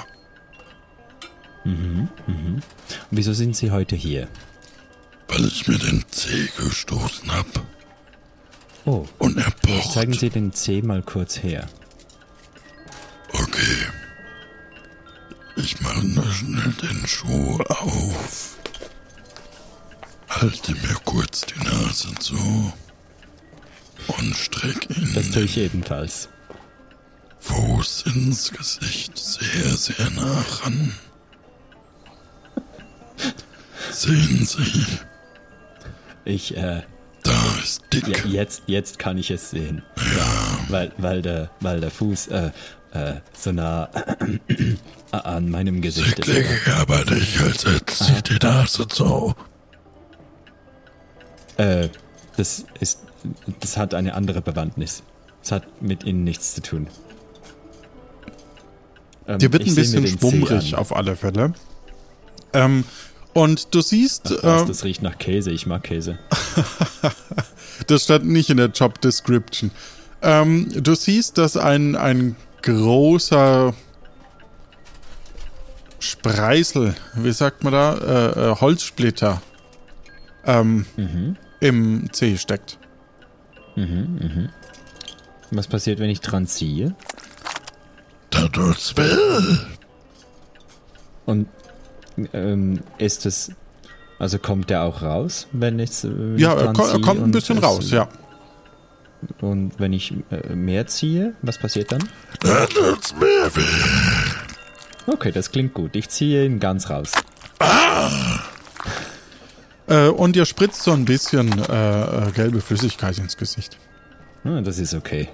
[3.11, 4.27] Wieso sind Sie heute hier?
[5.27, 7.45] Weil ich mir den Zeh gestoßen hab
[8.85, 9.91] Oh, und er pocht.
[9.93, 11.67] zeigen Sie den C mal kurz her.
[13.31, 13.87] Okay.
[15.55, 18.57] Ich mache nur schnell den Schuh auf.
[20.29, 22.73] Halte mir kurz die Nase zu
[24.17, 26.29] und streck ihn Das tue ich ebenfalls.
[27.39, 30.93] Fuß ins Gesicht sehr, sehr nah ran.
[33.91, 34.85] Sehen Sie,
[36.25, 36.81] Ich, äh,
[37.23, 37.31] da
[37.63, 38.07] ist dick.
[38.07, 39.83] ja, jetzt, jetzt kann ich es sehen.
[39.97, 40.59] Ja.
[40.69, 42.51] Weil, weil der, weil der Fuß, äh,
[42.93, 43.89] äh, so nah
[45.11, 46.27] an meinem Gesicht ist.
[46.27, 49.33] dick, aber dich als jetzt sieht die Nase zu.
[51.57, 51.89] Äh,
[52.37, 52.99] das ist,
[53.59, 55.03] das hat eine andere Bewandtnis.
[55.43, 56.87] Es hat mit ihnen nichts zu tun.
[59.27, 61.53] Ähm, Dir wird ich ein bisschen schwummrig auf alle Fälle.
[62.53, 62.83] Ähm,
[63.33, 65.51] und du siehst, Ach was, äh, das riecht nach Käse.
[65.51, 66.19] Ich mag Käse.
[67.87, 69.71] das stand nicht in der Job Description.
[70.21, 73.73] Ähm, du siehst, dass ein, ein großer
[75.99, 79.41] Spreißel, wie sagt man da, äh, äh, Holzsplitter
[80.45, 80.85] ähm,
[81.59, 82.77] im C steckt.
[85.51, 86.95] Was passiert, wenn ich dran ziehe?
[88.29, 89.59] Da du's will.
[91.25, 91.47] Und
[92.33, 93.51] ähm, ist es,
[94.19, 97.57] also kommt der auch raus, wenn ich äh, Ja, er, ko er kommt ein bisschen
[97.57, 98.07] raus, ja.
[99.39, 102.03] Und wenn ich äh, mehr ziehe, was passiert dann?
[102.39, 105.11] Da tut's mir weh.
[105.11, 105.95] Okay, das klingt gut.
[105.95, 107.11] Ich ziehe ihn ganz raus.
[109.87, 113.77] Äh, und ihr spritzt so ein bisschen äh, äh, gelbe Flüssigkeit ins Gesicht.
[114.43, 115.27] Ah, das ist okay.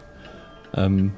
[0.74, 1.14] Ähm,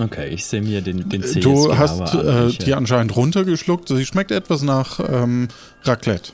[0.00, 3.88] okay, ich sehe mir den, den C Du jetzt hast äh, die anscheinend runtergeschluckt.
[3.88, 5.48] Sie schmeckt etwas nach ähm,
[5.84, 6.32] Raclette.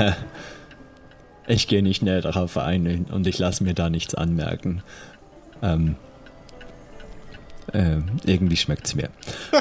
[1.46, 4.82] Ich gehe nicht näher darauf ein und ich lasse mir da nichts anmerken.
[5.62, 5.96] Ähm,
[7.72, 9.10] äh, irgendwie schmeckt's mir.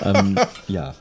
[0.01, 0.95] ähm, ja.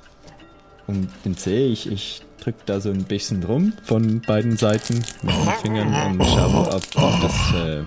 [0.87, 5.35] Und den C, ich, ich drück da so ein bisschen rum von beiden Seiten mit
[5.35, 7.55] den Fingern und schaue, ob, ob das.
[7.55, 7.85] Äh,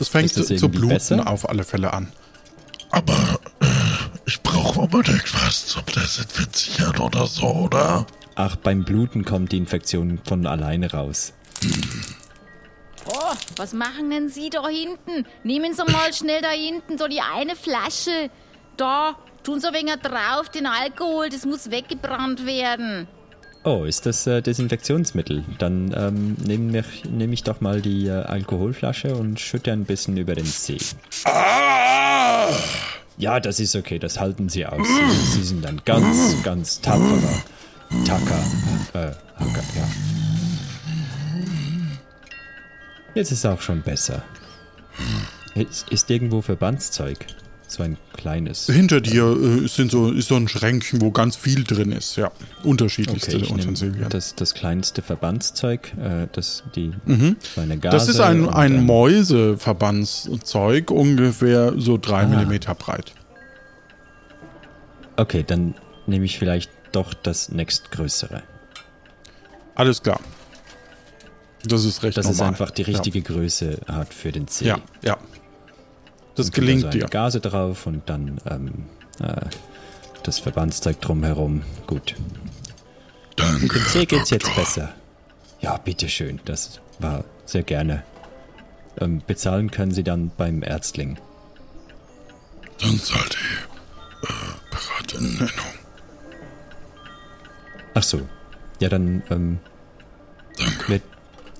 [0.00, 1.26] Es fängt Ist das zu bluten besser?
[1.26, 2.12] auf alle Fälle an.
[2.90, 3.66] Aber äh,
[4.26, 8.06] ich brauche unbedingt was zum Desinfizieren oder so, oder?
[8.38, 11.32] ach, beim Bluten kommt die Infektion von alleine raus.
[13.08, 15.26] Oh, was machen denn Sie da hinten?
[15.42, 18.30] Nehmen Sie mal schnell da hinten so die eine Flasche.
[18.76, 23.08] Da, tun Sie ein wenig drauf, den Alkohol, das muss weggebrannt werden.
[23.66, 25.42] Oh, ist das äh, Desinfektionsmittel?
[25.58, 30.36] Dann ähm, nehme nehm ich doch mal die äh, Alkoholflasche und schütte ein bisschen über
[30.36, 30.78] den See.
[31.24, 32.46] Ah!
[33.18, 34.86] Ja, das ist okay, das halten Sie aus.
[34.86, 37.42] Sie, Sie sind ein ganz, ganz tapferer
[38.04, 38.44] Tacker.
[38.92, 39.88] Äh, Hacker, ja.
[43.16, 44.22] Jetzt ist auch schon besser.
[45.56, 47.26] Ist, ist irgendwo Verbandszeug?
[47.68, 48.66] So ein kleines.
[48.66, 52.14] Hinter dir äh, sind so, ist so ein Schränkchen, wo ganz viel drin ist.
[52.16, 52.30] Ja,
[52.62, 54.08] unterschiedlichste Okay, Utensilien.
[54.08, 57.36] das, das kleinste Verbandszeug, äh, das die Mhm.
[57.54, 57.96] kleine Gase.
[57.96, 62.26] Das ist ein, ein Mäuseverbandszeug, ungefähr so drei Ah.
[62.28, 63.12] Millimeter breit.
[65.16, 65.74] Okay, dann
[66.06, 68.42] nehme ich vielleicht doch das nächstgrößere.
[69.74, 70.20] Alles klar.
[71.64, 72.52] Das ist recht Dass es normal.
[72.52, 74.66] einfach die richtige Größe hat für den C.
[74.66, 75.18] Ja, ja.
[76.36, 77.06] Das gelingt also dir.
[77.06, 78.86] Gase drauf und dann ähm,
[79.20, 79.46] äh,
[80.22, 81.62] das Verbandszeug drumherum.
[81.86, 82.14] Gut.
[83.36, 84.92] Danke, Dem C geht's jetzt besser.
[85.60, 86.40] Ja, bitteschön.
[86.44, 88.02] Das war sehr gerne.
[88.98, 91.18] Ähm, bezahlen können Sie dann beim Ärztling.
[92.80, 93.66] Dann zahlt die
[95.16, 95.48] äh.
[97.94, 98.20] Ach so.
[98.80, 99.58] Ja, dann ähm,
[100.58, 100.88] Danke.
[100.88, 101.02] wird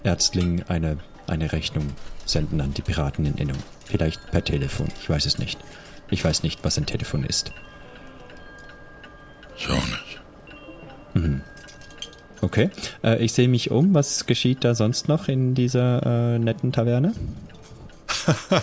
[0.02, 1.92] Ärztling eine, eine Rechnung
[2.26, 3.58] senden an die Piraten in Innung.
[3.87, 4.88] Vielleicht per Telefon.
[5.01, 5.59] Ich weiß es nicht.
[6.11, 7.53] Ich weiß nicht, was ein Telefon ist.
[9.57, 11.33] Ich auch nicht.
[12.42, 12.70] Okay.
[13.03, 13.94] Äh, ich sehe mich um.
[13.94, 17.12] Was geschieht da sonst noch in dieser äh, netten Taverne?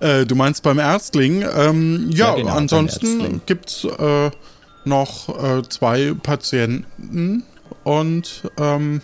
[0.00, 1.42] Äh, du meinst beim Ärztling?
[1.42, 3.40] Ähm, ja, Ja, genau, ansonsten Ärztling.
[3.44, 4.30] gibt's äh,
[4.86, 5.28] noch
[5.58, 7.42] äh, zwei Patienten
[7.84, 9.02] und ähm,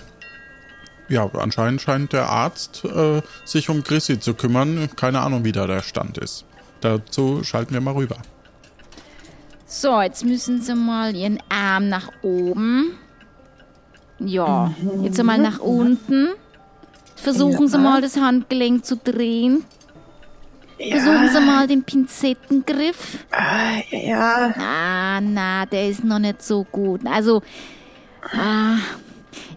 [1.08, 4.88] ja, anscheinend scheint der Arzt äh, sich um Chrissy zu kümmern.
[4.96, 6.44] Keine Ahnung, wie da der Stand ist.
[6.80, 8.16] Dazu schalten wir mal rüber.
[9.66, 12.96] So, jetzt müssen Sie mal Ihren Arm nach oben.
[14.18, 16.28] Ja, jetzt einmal nach unten.
[17.16, 19.64] Versuchen Sie mal das Handgelenk zu drehen.
[20.78, 23.24] Versuchen Sie mal den Pinzettengriff.
[23.32, 27.00] Ah, ja, Ah, na, der ist noch nicht so gut.
[27.06, 27.42] Also,
[28.32, 28.76] ah,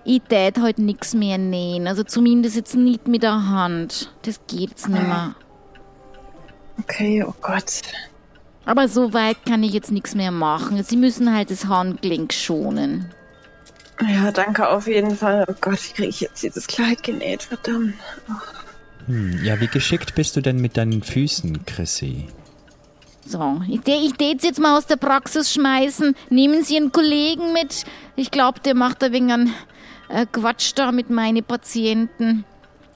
[0.05, 1.87] ich tät heute nix mehr nähen.
[1.87, 4.11] Also zumindest jetzt nicht mit der Hand.
[4.23, 5.35] Das geht jetzt nicht mehr.
[6.79, 7.81] okay, oh Gott.
[8.65, 10.81] Aber so weit kann ich jetzt nichts mehr machen.
[10.83, 13.11] Sie müssen halt das Handgelenk schonen.
[14.07, 15.45] Ja, danke auf jeden Fall.
[15.49, 17.43] Oh Gott, wie kriege ich jetzt dieses Kleid genäht?
[17.43, 17.95] Verdammt.
[19.07, 22.27] Hm, ja, wie geschickt bist du denn mit deinen Füßen, Chrissy?
[23.25, 26.15] So, ich, tät- ich tät jetzt mal aus der Praxis schmeißen.
[26.29, 27.83] Nehmen Sie einen Kollegen mit.
[28.15, 29.53] Ich glaube, der macht ein wenig einen
[30.09, 32.43] äh, Quatsch da mit meinen Patienten.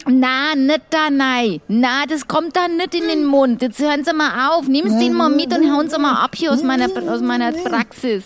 [0.06, 1.62] Na, nicht da, nein.
[1.68, 3.62] Na, das kommt da nicht in den Mund.
[3.62, 4.68] Jetzt hören Sie mal auf.
[4.68, 7.54] Nehmen Sie ihn mal mit und hauen Sie mal ab hier aus meiner, aus meiner
[7.54, 8.24] Praxis.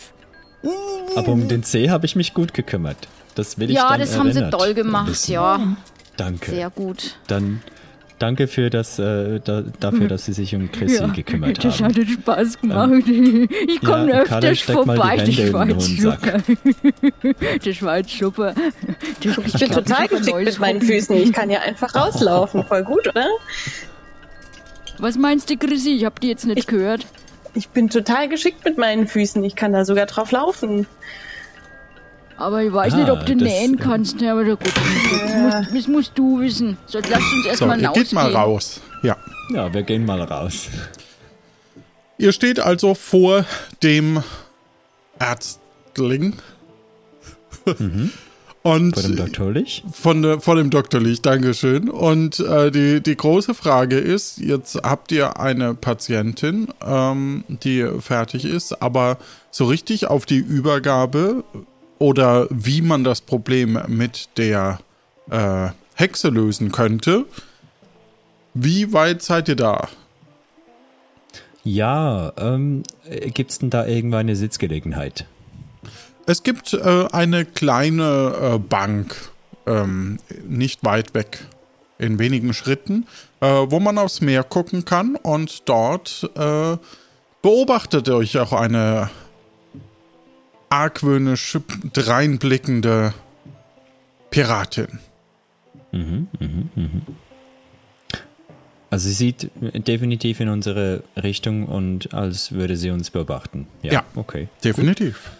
[1.15, 2.97] Aber um den C habe ich mich gut gekümmert.
[3.35, 5.59] Das will ich Ja, dann das haben Sie erinnert toll gemacht, ja.
[6.17, 6.49] Danke.
[6.49, 7.15] Sehr gut.
[7.27, 7.61] Dann
[8.19, 11.95] danke für das, äh, da, dafür, dass Sie sich um Chrissy gekümmert das haben.
[11.95, 12.91] hat Spaß gemacht.
[13.07, 15.17] ich komme ja, öfters vorbei.
[15.17, 16.43] Das war den jetzt Hodensack.
[16.47, 17.35] super.
[17.63, 18.53] Das war jetzt super.
[19.23, 21.15] Das, Ich bin total geschickt mit meinen Füßen.
[21.15, 22.63] Ich kann ja einfach rauslaufen.
[22.63, 23.27] Voll gut, oder?
[24.99, 25.91] Was meinst du, Chrissy?
[25.91, 27.05] Ich hab die jetzt nicht gehört.
[27.53, 29.43] Ich bin total geschickt mit meinen Füßen.
[29.43, 30.87] Ich kann da sogar drauf laufen.
[32.37, 34.21] Aber ich weiß Ah, nicht, ob du das- nähen kannst.
[34.21, 36.77] Ja, aber gut, das musst, das musst du wissen.
[36.85, 38.41] So, lass uns So, erstmal ihr geht mal rausgehen.
[38.41, 38.81] raus.
[39.03, 39.17] Ja.
[39.53, 40.67] Ja, wir gehen mal raus.
[42.17, 43.45] Ihr steht also vor
[43.83, 44.23] dem
[45.19, 46.33] Ärztling.
[48.63, 49.51] Und Vor dem Dr.
[49.51, 49.83] Lich?
[49.93, 50.99] von, der, von dem Dr.
[50.99, 51.89] Lich, Dankeschön.
[51.89, 58.43] Und äh, die, die große Frage ist, jetzt habt ihr eine Patientin, ähm, die fertig
[58.45, 59.17] ist, aber
[59.51, 61.43] so richtig auf die Übergabe
[61.99, 64.79] oder wie man das Problem mit der
[65.29, 67.25] äh, Hexe lösen könnte,
[68.53, 69.87] wie weit seid ihr da?
[71.63, 75.25] Ja, ähm, äh, gibt's denn da irgendwann eine Sitzgelegenheit?
[76.25, 79.15] Es gibt äh, eine kleine äh, Bank,
[79.65, 81.45] ähm, nicht weit weg,
[81.99, 83.07] in wenigen Schritten,
[83.41, 86.77] äh, wo man aufs Meer gucken kann und dort äh,
[87.41, 89.09] beobachtet euch auch eine
[90.69, 91.57] argwöhnisch
[91.93, 93.13] dreinblickende
[94.29, 94.99] Piratin.
[98.89, 103.67] Also sie sieht definitiv in unsere Richtung und als würde sie uns beobachten.
[103.81, 104.03] Ja, Ja.
[104.15, 104.47] okay.
[104.63, 105.31] Definitiv.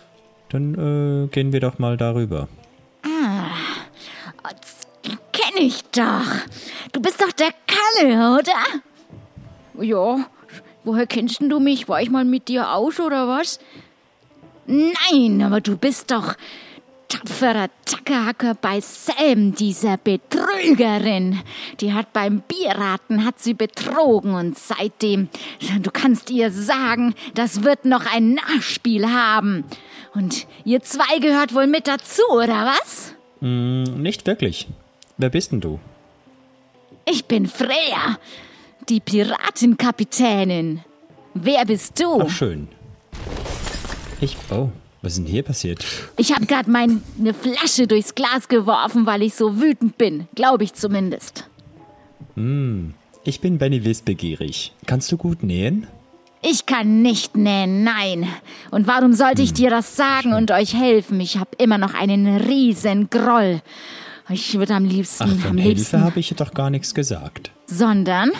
[0.50, 2.48] Dann äh, gehen wir doch mal darüber.
[5.32, 6.26] Kenn ich doch.
[6.92, 9.84] Du bist doch der Kalle, oder?
[9.84, 10.26] Ja.
[10.84, 11.88] Woher kennst denn du mich?
[11.90, 13.60] War ich mal mit dir aus oder was?
[14.68, 16.36] Nein, aber du bist doch
[17.08, 21.40] tapferer Tackerhacker bei Sam, dieser Betrügerin.
[21.80, 25.30] Die hat beim Bierraten hat sie betrogen und seitdem,
[25.82, 29.64] du kannst ihr sagen, das wird noch ein Nachspiel haben.
[30.14, 33.16] Und ihr zwei gehört wohl mit dazu, oder was?
[33.40, 34.68] Hm, nicht wirklich.
[35.18, 35.80] Wer bist denn du?
[37.06, 38.20] Ich bin Freya,
[38.90, 40.82] die Piratenkapitänin.
[41.34, 42.22] Wer bist du?
[42.22, 42.68] Ach, schön.
[44.22, 44.36] Ich.
[44.50, 44.70] Oh,
[45.02, 45.86] was ist denn hier passiert?
[46.18, 47.02] Ich habe gerade meine
[47.34, 50.28] Flasche durchs Glas geworfen, weil ich so wütend bin.
[50.36, 51.48] Glaube ich zumindest.
[53.24, 54.74] Ich bin Benny Wissbegierig.
[54.86, 55.88] Kannst du gut nähen?
[56.44, 58.28] Ich kann nicht nähen, nein.
[58.72, 61.20] Und warum sollte ich dir das sagen und euch helfen?
[61.20, 63.62] Ich habe immer noch einen riesen Groll.
[64.30, 67.52] Ich würde am liebsten, Ach, am von Hilfe liebsten, habe ich doch gar nichts gesagt.
[67.66, 68.32] sondern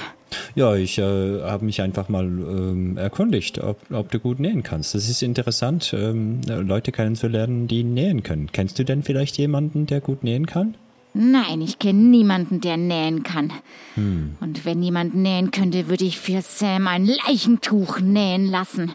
[0.56, 4.94] Ja, ich äh, habe mich einfach mal ähm, erkundigt, ob, ob du gut nähen kannst.
[4.96, 8.52] Das ist interessant, ähm, Leute kennenzulernen, die nähen können.
[8.52, 10.76] Kennst du denn vielleicht jemanden, der gut nähen kann?
[11.14, 13.52] Nein, ich kenne niemanden, der nähen kann.
[13.96, 18.94] Und wenn jemand nähen könnte, würde ich für Sam ein Leichentuch nähen lassen.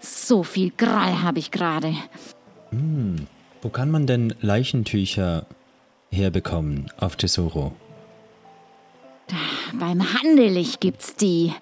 [0.00, 1.94] So viel Groll habe ich gerade.
[3.60, 5.46] Wo kann man denn Leichentücher
[6.10, 7.76] herbekommen auf Tesoro?
[9.72, 11.52] Beim Handelig gibt's die.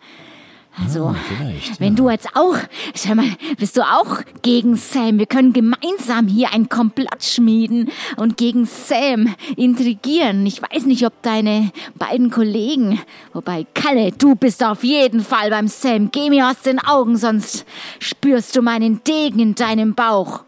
[0.83, 1.97] Also, Ah, vielleicht, wenn ja.
[1.97, 2.57] du jetzt auch,
[2.95, 3.27] schau mal,
[3.59, 5.19] bist du auch gegen Sam?
[5.19, 10.47] Wir können gemeinsam hier ein Komplott schmieden und gegen Sam intrigieren.
[10.47, 13.01] Ich weiß nicht, ob deine beiden Kollegen,
[13.33, 16.11] wobei Kalle, du bist auf jeden Fall beim Sam.
[16.13, 17.67] Geh mir aus den Augen, sonst
[17.99, 20.45] spürst du meinen Degen in deinem Bauch.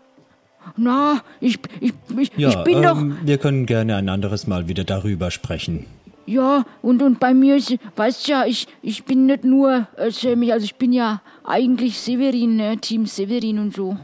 [0.77, 2.97] Na, ich, ich, ich, Ja, ich bin doch.
[2.97, 5.85] ähm, wir können gerne ein anderes Mal wieder darüber sprechen.
[6.27, 10.53] Ja, und, und bei mir ist, weißt ja, ich, ich bin nicht nur äh, Sammy,
[10.53, 12.79] also ich bin ja eigentlich Severin, ne?
[12.79, 13.97] Team Severin und so.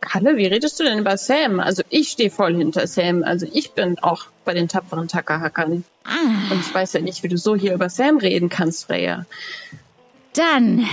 [0.00, 1.58] Kalle, wie redest du denn über Sam?
[1.60, 3.22] Also ich stehe voll hinter Sam.
[3.24, 5.84] Also ich bin auch bei den tapferen Tackerhackern.
[6.04, 9.24] Ah, Und ich weiß ja nicht, wie du so hier über Sam reden kannst, Freya.
[10.34, 10.86] dann,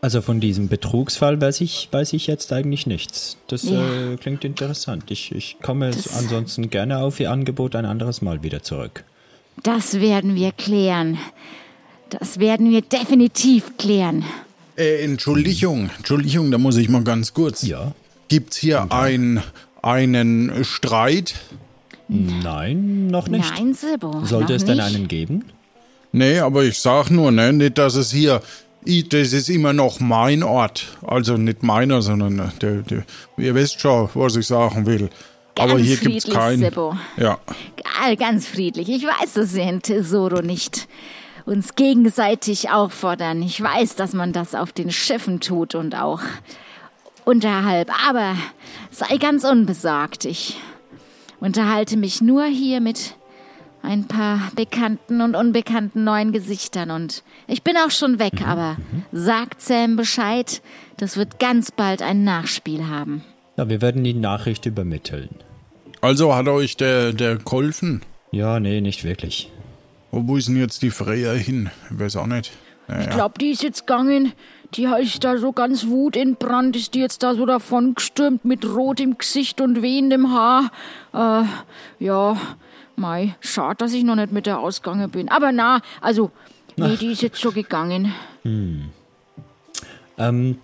[0.00, 3.36] Also von diesem Betrugsfall weiß ich, weiß ich jetzt eigentlich nichts.
[3.48, 4.12] Das Ja.
[4.12, 5.10] äh, klingt interessant.
[5.10, 9.04] Ich, ich komme ansonsten gerne auf Ihr Angebot ein anderes Mal wieder zurück.
[9.64, 11.18] das werden wir klären.
[12.10, 14.24] Das werden wir definitiv klären.
[14.76, 17.62] Äh, Entschuldigung, Entschuldigung, da muss ich mal ganz kurz.
[17.62, 17.92] Ja.
[18.28, 19.42] Gibt's hier ein,
[19.82, 21.34] einen Streit?
[22.06, 23.50] Nein, noch nicht.
[23.50, 24.24] Nein, Silbo.
[24.24, 24.86] Sollte noch es denn nicht.
[24.94, 25.44] einen geben?
[26.12, 28.40] Nee, aber ich sag nur, ne, nicht, dass es hier,
[28.86, 30.96] i- das ist immer noch mein Ort.
[31.06, 33.04] Also nicht meiner, sondern äh, der, der,
[33.36, 35.10] ihr wisst schon, was ich sagen will.
[35.58, 36.58] aber Ganz hier gibt's friedlich, keinen.
[36.60, 36.96] Seppo.
[37.16, 37.38] Ja.
[38.00, 38.88] Gal- Ganz friedlich.
[38.88, 40.86] Ich weiß, dass wir in Tesoro nicht
[41.46, 43.42] uns gegenseitig auffordern.
[43.42, 46.20] Ich weiß, dass man das auf den Schiffen tut und auch
[47.24, 47.90] unterhalb.
[48.08, 48.36] Aber
[48.90, 50.24] sei ganz unbesorgt.
[50.24, 50.58] Ich
[51.40, 53.14] unterhalte mich nur hier mit
[53.82, 56.90] ein paar bekannten und unbekannten neuen Gesichtern.
[56.90, 58.76] Und ich bin auch schon weg, aber
[59.12, 60.62] sagt Sam Bescheid.
[60.96, 63.22] Das wird ganz bald ein Nachspiel haben.
[63.56, 65.30] Ja, wir werden die Nachricht übermitteln.
[66.00, 68.02] Also hat euch der, der geholfen?
[68.30, 69.50] Ja, nee, nicht wirklich.
[70.10, 71.70] Wo ist denn jetzt die Freya hin?
[71.90, 72.52] Ich weiß auch nicht.
[72.86, 73.02] Naja.
[73.02, 74.32] Ich glaube, die ist jetzt gegangen.
[74.74, 79.00] Die ist da so ganz wutentbrannt, ist die jetzt da so davon gestürmt mit Rot
[79.00, 80.70] im Gesicht und wehendem Haar.
[81.14, 82.36] Äh, ja,
[82.98, 85.28] mei, schade, dass ich noch nicht mit der ausgegangen bin.
[85.28, 86.30] Aber na, also,
[86.76, 88.12] nee, die ist jetzt schon gegangen.
[90.18, 90.58] Ähm,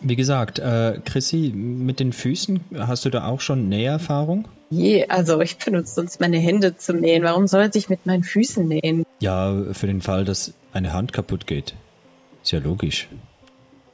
[0.00, 4.48] wie gesagt, äh, Chrissy, mit den Füßen, hast du da auch schon Näherfahrung?
[4.70, 7.22] Je, also ich benutze sonst meine Hände zum Nähen.
[7.22, 9.04] Warum sollte ich mit meinen Füßen nähen?
[9.20, 11.74] Ja, für den Fall, dass eine Hand kaputt geht.
[12.42, 13.08] Ist ja logisch.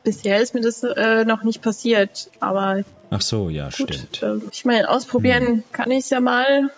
[0.03, 3.95] Bisher ist mir das äh, noch nicht passiert, aber Ach so, ja, gut.
[3.95, 4.23] stimmt.
[4.23, 6.71] Äh, ich meine, ausprobieren kann ich es ja mal.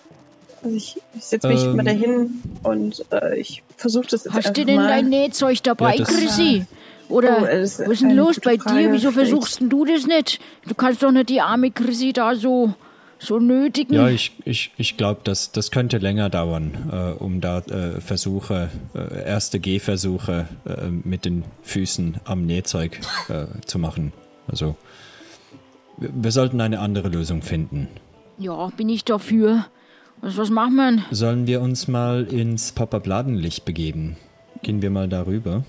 [0.63, 1.77] Also ich, ich setze mich Ähm.
[1.77, 4.89] mal dahin und äh, ich versuche das jetzt Hast du denn mal.
[4.89, 6.67] dein Nähzeug dabei, Ja, Chrissy?
[7.09, 8.79] Oder Oh, was ist denn los bei Frage.
[8.79, 8.93] dir?
[8.93, 10.41] Wieso Vielleicht- versuchst du das nicht?
[10.67, 12.73] Du kannst doch nicht die arme Chrissy da so,
[13.19, 13.93] so nötigen.
[13.95, 18.71] Ja, ich, ich, ich glaube, das, das könnte länger dauern, äh, um da äh, Versuche,
[18.95, 24.13] äh, erste Gehversuche äh, mit den Füßen am Nähzeug äh, zu machen.
[24.49, 24.77] Also,
[25.99, 27.89] wir, wir sollten eine andere Lösung finden.
[28.39, 29.67] ja, bin ich dafür.
[30.23, 31.05] Was, was macht man?
[31.11, 34.17] Sollen wir uns mal ins Pop-Up-Ladenlicht begeben?
[34.63, 35.65] Gehen wir mal darüber.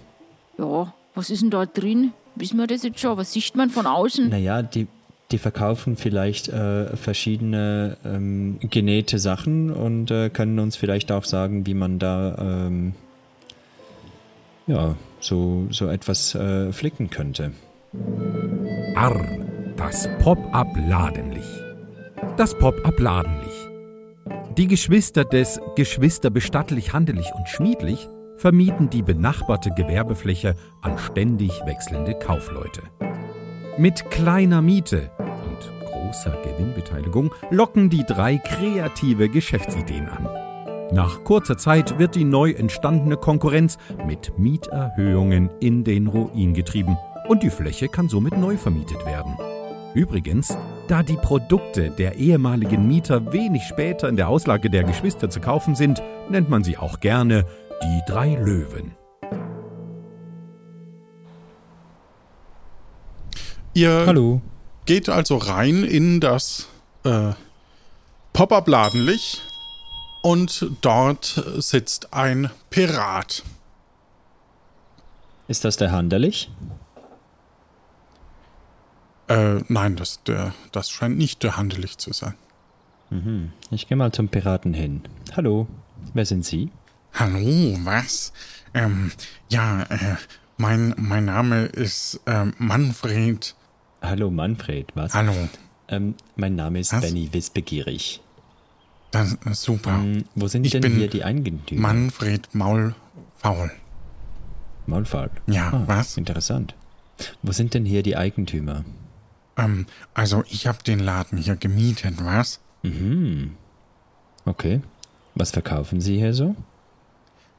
[0.60, 2.14] Ja, was ist denn da drin?
[2.36, 3.18] Wissen wir das jetzt schon?
[3.18, 4.30] Was sieht man von außen?
[4.30, 4.88] Naja, die,
[5.32, 11.66] die verkaufen vielleicht äh, verschiedene ähm, genähte Sachen und äh, können uns vielleicht auch sagen,
[11.66, 12.94] wie man da ähm,
[14.68, 17.54] ja, so, so etwas äh, flicken könnte.
[18.96, 19.26] Arr,
[19.78, 21.46] das Pop-up-Ladenlich.
[22.38, 23.63] Das Pop-up-Ladenlich.
[24.58, 32.14] Die Geschwister des Geschwister bestattlich, handelig und schmiedlich vermieten die benachbarte Gewerbefläche an ständig wechselnde
[32.14, 32.84] Kaufleute.
[33.80, 40.30] Mit kleiner Miete und großer Gewinnbeteiligung locken die drei kreative Geschäftsideen an.
[40.92, 46.96] Nach kurzer Zeit wird die neu entstandene Konkurrenz mit Mieterhöhungen in den Ruin getrieben
[47.28, 49.36] und die Fläche kann somit neu vermietet werden.
[49.94, 55.40] Übrigens, da die Produkte der ehemaligen Mieter wenig später in der Auslage der Geschwister zu
[55.40, 57.46] kaufen sind, nennt man sie auch gerne
[57.84, 58.96] die drei Löwen.
[63.76, 64.42] Ihr Hallo.
[64.86, 66.68] geht also rein in das
[67.04, 67.34] äh,
[68.34, 69.42] Pop-up-Ladenlicht
[70.24, 73.44] und dort sitzt ein Pirat.
[75.48, 76.50] Ist das der Handerlich?
[79.34, 82.36] Äh, nein, das, der, das scheint nicht der Handelig zu sein.
[83.70, 85.02] Ich gehe mal zum Piraten hin.
[85.36, 85.68] Hallo,
[86.16, 86.72] wer sind Sie?
[87.14, 88.34] Hallo, was?
[88.74, 89.12] Ähm,
[89.50, 90.16] ja, äh,
[90.58, 93.56] mein, mein Name ist ähm, Manfred.
[94.02, 95.14] Hallo Manfred, was?
[95.14, 95.34] Hallo,
[95.90, 97.02] Ähm, mein Name ist Was?
[97.02, 98.22] Benny Wissbegierig.
[99.12, 99.96] das ist super.
[100.02, 101.82] Hm, wo sind Ich denn bin hier die Eigentümer?
[101.82, 103.72] Manfred Maulfaul.
[104.88, 105.32] Maulfahrt.
[105.48, 106.18] Ja, Ah, was?
[106.18, 106.74] Interessant.
[107.44, 108.84] Wo sind denn hier die Eigentümer?
[109.58, 112.60] Ähm, also ich habe den Laden hier gemietet, was?
[112.82, 113.56] Mhm.
[114.46, 114.82] Okay.
[115.36, 116.56] Was verkaufen Sie hier so?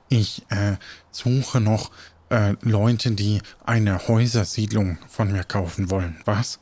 [0.09, 0.77] Ich äh,
[1.11, 1.91] suche noch
[2.31, 6.59] äh, Leute, die eine Häusersiedlung von mir kaufen wollen, was?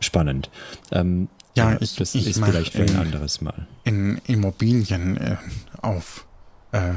[0.00, 0.50] Spannend.
[0.92, 3.66] Ähm, Ja, ich- das ich ist vielleicht für ein anderes Mal.
[3.84, 5.36] In Immobilien äh,
[5.82, 6.26] auf.
[6.72, 6.94] Äh,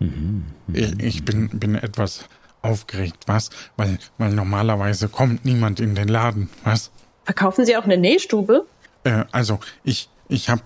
[0.00, 0.46] Mhm.
[0.72, 2.24] ich ich bin, bin etwas
[2.62, 3.50] aufgeregt, was?
[3.76, 6.90] Weil, weil normalerweise kommt niemand in den Laden, was?
[7.24, 8.66] Verkaufen Sie auch eine Nähstube?
[9.04, 10.62] Äh, also ich, ich habe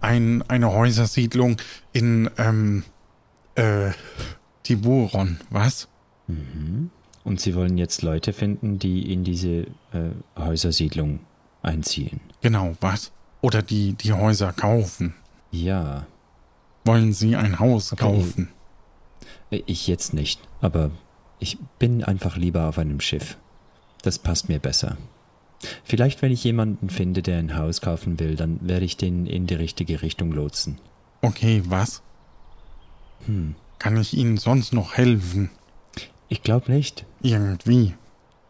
[0.00, 1.56] ein, eine Häusersiedlung
[1.92, 2.84] in ähm,
[3.54, 3.90] äh,
[4.62, 5.88] Tiburon, was?
[7.24, 9.48] Und Sie wollen jetzt Leute finden, die in diese
[9.92, 11.20] äh, Häusersiedlung
[11.62, 12.20] einziehen.
[12.40, 13.12] Genau, was?
[13.42, 15.14] Oder die, die Häuser kaufen.
[15.50, 16.06] Ja,
[16.84, 18.02] Wollen Sie ein Haus Okay.
[18.02, 18.48] kaufen?
[19.50, 20.90] äh, ich jetzt nicht, aber
[21.42, 23.36] ich bin einfach lieber auf einem Schiff.
[24.02, 24.96] Das passt mir besser.
[25.84, 29.46] Vielleicht, wenn ich jemanden finde, der ein Haus kaufen will, dann werde ich den in
[29.46, 30.78] die richtige Richtung lotsen.
[31.20, 32.02] Okay, was?
[33.26, 33.54] Hm.
[33.78, 35.50] Kann ich Ihnen sonst noch helfen?
[36.28, 37.04] Ich glaube nicht.
[37.22, 37.94] Irgendwie.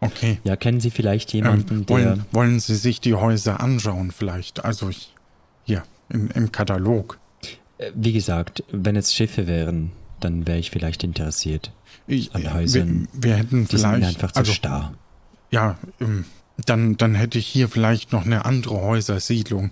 [0.00, 0.38] Okay.
[0.44, 1.96] Ja, kennen Sie vielleicht jemanden, Ähm, der.
[1.96, 4.64] wollen, wollen Sie sich die Häuser anschauen vielleicht?
[4.64, 5.14] Also ich,
[5.64, 7.18] hier, im, im Katalog.
[7.78, 11.72] Äh, Wie gesagt, wenn es Schiffe wären, dann wäre ich vielleicht interessiert.
[12.14, 14.92] Ich, An äh, Häusern, wir, wir hätten Die sind mir vielleicht, einfach zu also, starr.
[15.50, 16.24] ja, ähm,
[16.66, 19.70] dann, dann hätte ich hier vielleicht noch eine andere Häusersiedlung.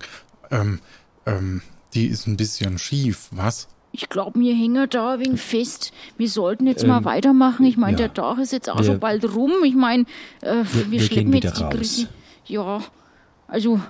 [0.51, 0.81] Ähm,
[1.27, 1.63] ähm,
[1.95, 3.69] die ist ein bisschen schief, was?
[3.93, 5.93] Ich glaube, wir hängen da ein wenig fest.
[6.17, 7.67] Wir sollten jetzt Ähm, mal weitermachen.
[7.67, 8.07] Ich meine, ja.
[8.09, 9.53] der Tag ist jetzt auch Wir- schon bald rum.
[9.65, 10.05] Ich meine,
[10.43, 11.65] äh, wir, wir schleppen jetzt die.
[11.65, 12.09] Krise.
[12.47, 12.81] Ja,
[13.49, 13.81] also,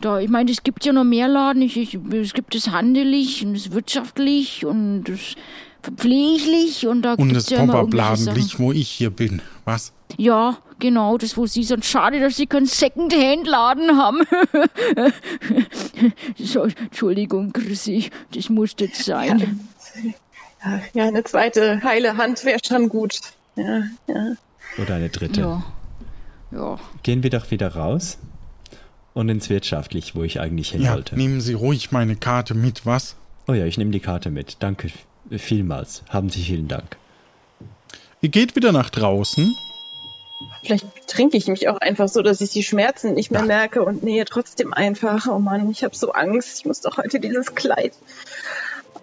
[0.00, 1.62] da, ich meine, es gibt ja noch mehr Laden.
[1.62, 5.36] Ich, ich, es gibt das Handelig und das Wirtschaftlich und das
[5.84, 8.64] Verpfleglich und da Und das ja Pop-Up-Ladenlicht, Sachen.
[8.64, 9.92] wo ich hier bin, was?
[10.16, 11.84] Ja, genau, das wo sie sind.
[11.84, 14.22] Schade, dass sie keinen Second-Hand-Laden haben.
[16.38, 19.60] so, Entschuldigung, Chrissy, das muss jetzt sein.
[20.64, 23.20] Ja, ja, eine zweite heile Hand wäre schon gut.
[23.56, 24.32] Ja, ja.
[24.82, 25.40] Oder eine dritte.
[25.42, 25.64] Ja.
[26.50, 26.78] Ja.
[27.02, 28.16] Gehen wir doch wieder raus
[29.12, 31.14] und ins Wirtschaftlich, wo ich eigentlich hin Ja, wollte.
[31.16, 33.16] nehmen Sie ruhig meine Karte mit, was?
[33.46, 34.56] Oh ja, ich nehme die Karte mit.
[34.60, 34.88] Danke
[35.30, 36.02] vielmals.
[36.08, 36.96] Haben Sie vielen Dank.
[38.20, 39.54] Ihr geht wieder nach draußen.
[40.62, 44.02] Vielleicht trinke ich mich auch einfach so, dass ich die Schmerzen nicht mehr merke und
[44.02, 45.26] nähe trotzdem einfach.
[45.26, 46.58] Oh Mann, ich habe so Angst.
[46.58, 47.92] Ich muss doch heute dieses Kleid.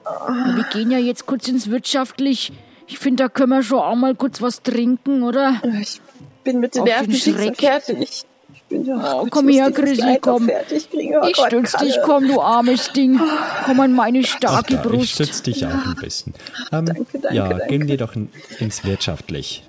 [0.03, 2.51] Ja, wir gehen ja jetzt kurz ins Wirtschaftlich.
[2.87, 5.61] Ich finde, da können wir schon auch mal kurz was trinken, oder?
[5.79, 6.01] Ich
[6.43, 8.23] bin mit den Nerven fix und fertig.
[8.71, 10.49] Ich bin Oh, ich komm her, Chrissy, komm.
[10.49, 13.19] Oh ich Gott, stütz dich, komm, du armes Ding.
[13.65, 15.09] Komm an meine starke da, ich Brust.
[15.13, 16.33] stütze dich auch ein bisschen.
[16.71, 17.67] Ähm, Danke, danke, ja, danke.
[17.67, 19.63] gehen wir doch in, ins Wirtschaftlich.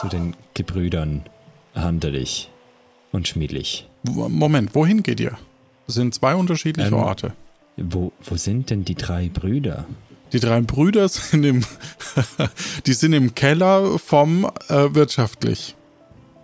[0.00, 1.22] Zu den Gebrüdern
[1.74, 2.50] Handelich
[3.10, 3.88] und Schmiedlich.
[4.04, 5.32] Moment, wohin geht ihr?
[5.86, 7.32] Das sind zwei unterschiedliche Ähm, Orte.
[7.76, 9.86] Wo, wo sind denn die drei Brüder?
[10.32, 11.64] Die drei Brüder sind im,
[12.86, 15.74] die sind im Keller vom äh, wirtschaftlich.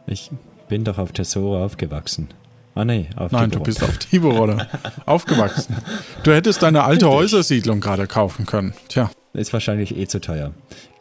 [0.07, 0.31] Ich
[0.69, 2.29] bin doch auf Tesoro aufgewachsen.
[2.75, 3.65] Ah nee, auf Nein, du Tiburon.
[3.65, 4.63] bist auf Tiburon
[5.07, 5.77] aufgewachsen.
[6.23, 8.73] Du hättest deine alte Häusersiedlung gerade kaufen können.
[8.89, 10.53] Tja, Ist wahrscheinlich eh zu teuer.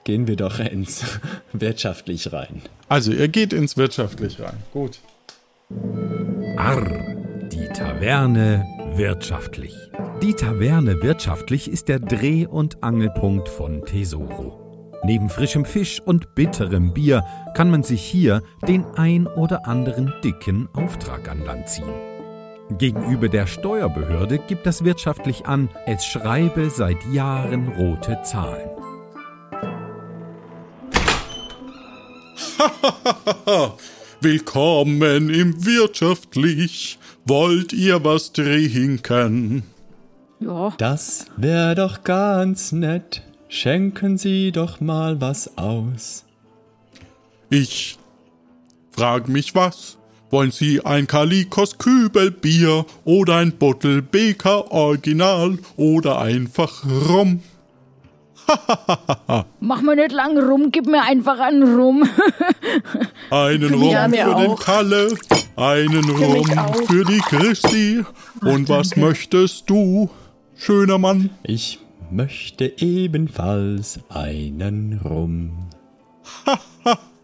[0.03, 1.03] Gehen wir doch ins
[1.53, 2.61] Wirtschaftlich rein.
[2.88, 4.55] also ihr geht ins wirtschaftlich rein.
[4.74, 4.99] Gut.
[6.57, 6.88] Arr,
[7.51, 8.65] die Taverne
[8.95, 9.74] wirtschaftlich.
[10.24, 14.66] Die Taverne wirtschaftlich ist der Dreh- und Angelpunkt von Tesoro.
[15.04, 17.24] Neben frischem Fisch und bitterem Bier
[17.54, 21.93] kann man sich hier den ein oder anderen dicken Auftrag an Land ziehen.
[22.78, 28.70] Gegenüber der Steuerbehörde gibt das wirtschaftlich an, es schreibe seit Jahren rote Zahlen.
[34.22, 36.98] Willkommen im Wirtschaftlich.
[37.26, 39.64] Wollt ihr was trinken?
[40.39, 43.24] Ja, Das wär doch ganz nett.
[43.50, 46.26] Schenken Sie doch mal was aus.
[47.50, 47.98] Ich
[48.91, 49.98] frag mich was.
[50.30, 57.41] Wollen Sie ein Kalikos Kübelbier oder ein Bottle Beker Original oder einfach Rum?
[59.60, 62.10] mach mal nicht lang rum, gib mir einfach einen Rum.
[63.30, 64.60] Einen Rum ja, mir für den auch.
[64.60, 65.14] Kalle,
[65.58, 66.45] einen mich Rum
[66.88, 68.06] für die Christi.
[68.41, 70.10] Und was möchtest du,
[70.56, 71.30] schöner Mann?
[71.43, 71.80] Ich
[72.12, 75.70] möchte ebenfalls einen Rum.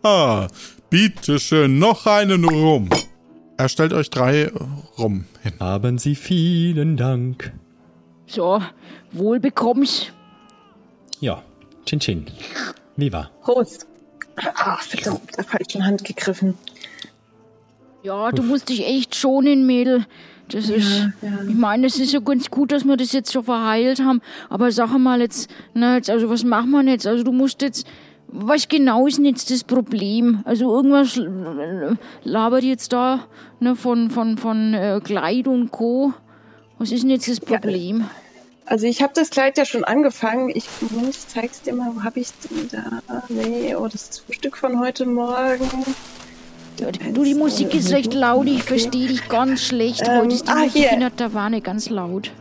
[0.01, 0.47] Ah,
[0.89, 2.89] bitteschön, noch einen Rum.
[3.57, 4.51] Er stellt euch drei
[4.97, 5.53] Rum hin.
[5.59, 7.53] Haben Sie vielen Dank.
[8.25, 8.61] So,
[9.11, 10.11] wohl bekomm's.
[11.19, 11.41] Ja,
[11.85, 12.25] Chin Chin.
[12.97, 13.29] Viva.
[13.41, 13.87] Prost.
[14.35, 16.57] Ah, verdammt, mit der falschen Hand gegriffen.
[18.01, 20.05] Ja, du musst dich echt schonen, Mädel.
[20.49, 21.09] Das ist,
[21.47, 24.21] ich meine, es ist ja ganz gut, dass wir das jetzt schon verheilt haben.
[24.49, 27.07] Aber sag mal jetzt, na jetzt, also was machen wir jetzt?
[27.07, 27.87] Also du musst jetzt,
[28.27, 30.41] was genau ist denn jetzt das Problem?
[30.43, 31.19] Also irgendwas
[32.23, 33.27] labert jetzt da
[33.59, 36.13] ne, von, von, von äh, Kleid und Co.
[36.77, 38.05] Was ist denn jetzt das Problem?
[38.65, 40.49] Also ich habe das Kleid ja schon angefangen.
[40.49, 40.65] Ich,
[41.09, 41.91] ich zeig's dir mal.
[41.95, 43.23] Wo habe ich denn da?
[43.29, 45.69] Nee, oh, das Frühstück von heute Morgen.
[46.77, 50.07] Du, die Musik ist recht laut, ich verstehe dich ganz schlecht.
[50.07, 50.91] Ähm, Heute ist die ah, Musik hier.
[50.91, 52.31] in der Taverne ganz laut.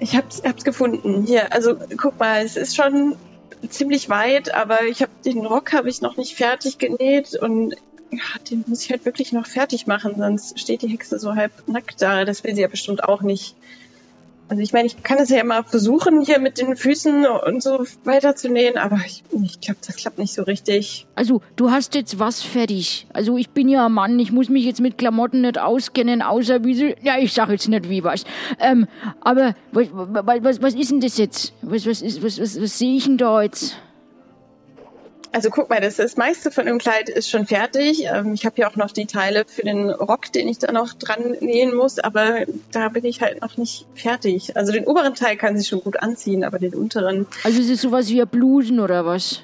[0.00, 1.24] Ich hab's, hab's gefunden.
[1.26, 3.16] Hier, also guck mal, es ist schon
[3.68, 7.74] ziemlich weit, aber ich habe den Rock habe ich noch nicht fertig genäht und
[8.10, 8.20] ja,
[8.50, 12.00] den muss ich halt wirklich noch fertig machen, sonst steht die Hexe so halb nackt
[12.00, 12.24] da.
[12.24, 13.54] Das will sie ja bestimmt auch nicht.
[14.48, 17.84] Also ich meine, ich kann es ja immer versuchen, hier mit den Füßen und so
[18.04, 21.06] weiter zu nähen, aber ich, ich glaube, das klappt nicht so richtig.
[21.14, 23.06] Also, du hast jetzt was fertig.
[23.12, 26.64] Also, ich bin ja ein Mann, ich muss mich jetzt mit Klamotten nicht auskennen, außer
[26.64, 26.96] wie sie.
[27.02, 28.24] Ja, ich sag jetzt nicht wie was.
[28.58, 28.86] Ähm,
[29.20, 31.52] aber was, was, was ist denn das jetzt?
[31.62, 33.76] Was, was, ist, was, was, was sehe ich denn da jetzt?
[35.30, 38.04] Also guck mal, das, das meiste von dem Kleid ist schon fertig.
[38.04, 40.94] Ähm, ich habe ja auch noch die Teile für den Rock, den ich da noch
[40.94, 44.56] dran nähen muss, aber da bin ich halt noch nicht fertig.
[44.56, 47.82] Also den oberen Teil kann sie schon gut anziehen, aber den unteren, Also, ist es
[47.82, 49.42] sowas wie ein Blusen oder was?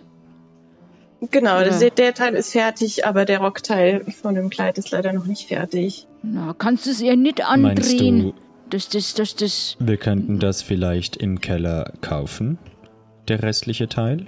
[1.30, 1.78] genau, Ja.
[1.78, 5.48] der, der Teil ist fertig, aber der Rockteil von dem Kleid ist leider noch nicht
[5.48, 6.06] fertig.
[6.22, 8.20] Na, kannst du es eher nicht Meinst andrehen?
[8.22, 8.34] du,
[8.70, 9.76] Das, das, das, das.
[9.78, 12.58] wir könnten das vielleicht im Keller kaufen?
[13.28, 14.26] Der restliche Teil?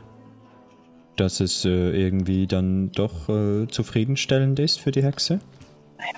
[1.16, 5.40] Dass es äh, irgendwie dann doch äh, zufriedenstellend ist für die Hexe?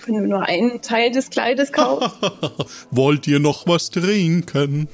[0.05, 2.17] Wenn du nur einen Teil des Kleides kaufst.
[2.91, 4.89] Wollt ihr noch was trinken?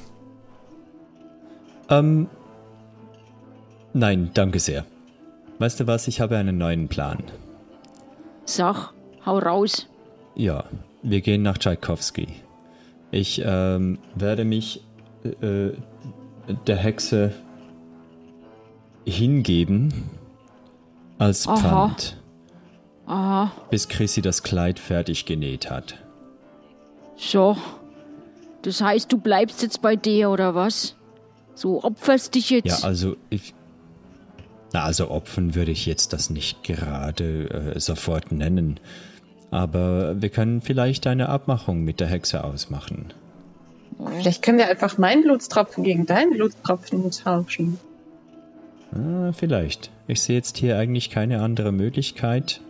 [1.89, 2.29] Ähm.
[3.93, 4.85] Nein, danke sehr.
[5.59, 7.23] Weißt du was, ich habe einen neuen Plan.
[8.45, 8.93] Sag,
[9.25, 9.89] hau raus.
[10.35, 10.65] Ja,
[11.03, 12.29] wir gehen nach Tschaikowski.
[13.11, 14.83] Ich ähm, werde mich
[15.23, 15.71] äh,
[16.67, 17.33] der Hexe
[19.05, 19.93] hingeben
[21.19, 21.57] als Aha.
[21.57, 22.17] Pfand,
[23.07, 25.97] Aha, bis Chrissy das Kleid fertig genäht hat.
[27.17, 27.57] so.
[28.63, 30.97] Das heißt, du bleibst jetzt bei der oder was?
[31.55, 32.81] So opferst dich jetzt.
[32.81, 33.53] Ja, also ich.
[34.73, 38.81] Na, also opfern würde ich jetzt das nicht gerade äh, sofort nennen.
[39.51, 43.13] Aber wir können vielleicht eine Abmachung mit der Hexe ausmachen.
[44.17, 47.79] Vielleicht können wir einfach meinen Blutstropfen gegen deinen Blutstropfen tauschen.
[48.95, 49.91] Ah, vielleicht.
[50.07, 52.61] Ich sehe jetzt hier eigentlich keine andere Möglichkeit,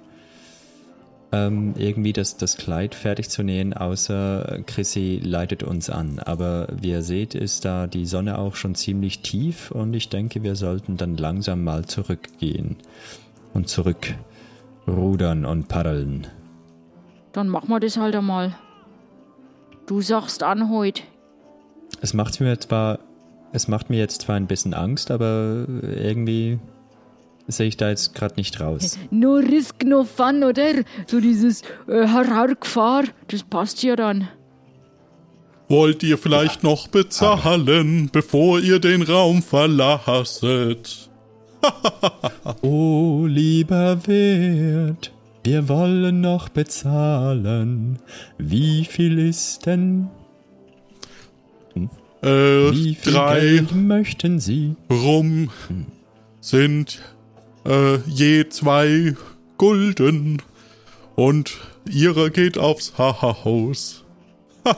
[1.32, 6.20] ähm, irgendwie das, das Kleid fertig zu nähen, außer Chrissy leitet uns an.
[6.20, 10.42] Aber wie ihr seht, ist da die Sonne auch schon ziemlich tief und ich denke,
[10.42, 12.76] wir sollten dann langsam mal zurückgehen
[13.52, 16.28] und zurückrudern und paddeln.
[17.32, 18.54] Dann machen wir das halt einmal.
[19.86, 21.02] Du sagst an heute.
[22.00, 23.00] Es macht mir zwar,
[23.54, 26.58] es macht mir jetzt zwar ein bisschen Angst, aber irgendwie
[27.46, 28.98] sehe ich da jetzt gerade nicht raus.
[29.10, 30.82] No risk, no fun, oder?
[31.06, 34.28] So dieses äh, Horrorgefahr, das passt ja dann.
[35.68, 41.10] Wollt ihr vielleicht noch bezahlen, bevor ihr den Raum verlasset?
[42.60, 45.12] Oh, lieber Wirt,
[45.44, 47.98] wir wollen noch bezahlen.
[48.36, 50.10] Wie viel ist denn?
[52.24, 54.76] Äh, Wie viel drei Geld möchten Sie?
[54.90, 55.50] Rum
[56.40, 57.02] sind
[57.66, 59.14] äh, je zwei
[59.58, 60.40] Gulden
[61.16, 64.04] und ihre geht aufs Haus.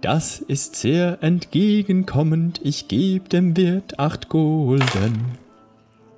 [0.00, 2.60] Das ist sehr entgegenkommend.
[2.62, 5.36] Ich geb dem Wirt acht Gulden.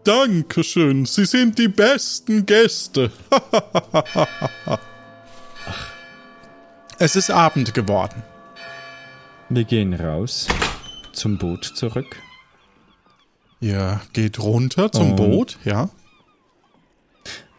[0.05, 3.11] Dankeschön, Sie sind die besten Gäste.
[6.99, 8.23] es ist Abend geworden.
[9.51, 10.47] Wir gehen raus
[11.13, 12.17] zum Boot zurück.
[13.61, 15.91] Ihr geht runter zum Und- Boot, ja?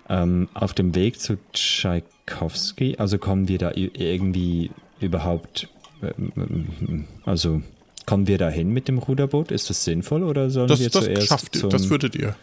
[0.09, 5.69] Ähm, auf dem Weg zu Tschaikowski, also kommen wir da irgendwie überhaupt,
[6.01, 7.61] ähm, also
[8.05, 9.51] kommen wir da hin mit dem Ruderboot?
[9.51, 12.35] Ist das sinnvoll oder sollen Das, wir das zuerst schafft zum, das würdet ihr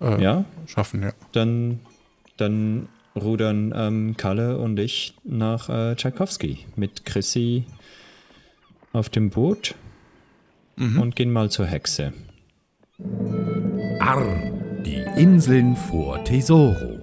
[0.00, 1.12] äh, Ja, schaffen, ja.
[1.32, 1.80] dann,
[2.38, 7.64] dann rudern ähm, Kalle und ich nach äh, Tschaikowski mit Chrissy
[8.96, 9.74] auf dem Boot
[10.78, 12.12] und gehen mal zur Hexe.
[14.00, 14.52] Arr,
[14.84, 16.98] die Inseln vor Tesoro.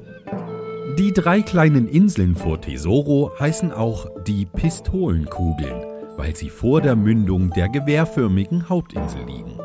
[0.97, 5.83] Die drei kleinen Inseln vor Tesoro heißen auch die Pistolenkugeln,
[6.17, 9.57] weil sie vor der Mündung der gewehrförmigen Hauptinsel liegen.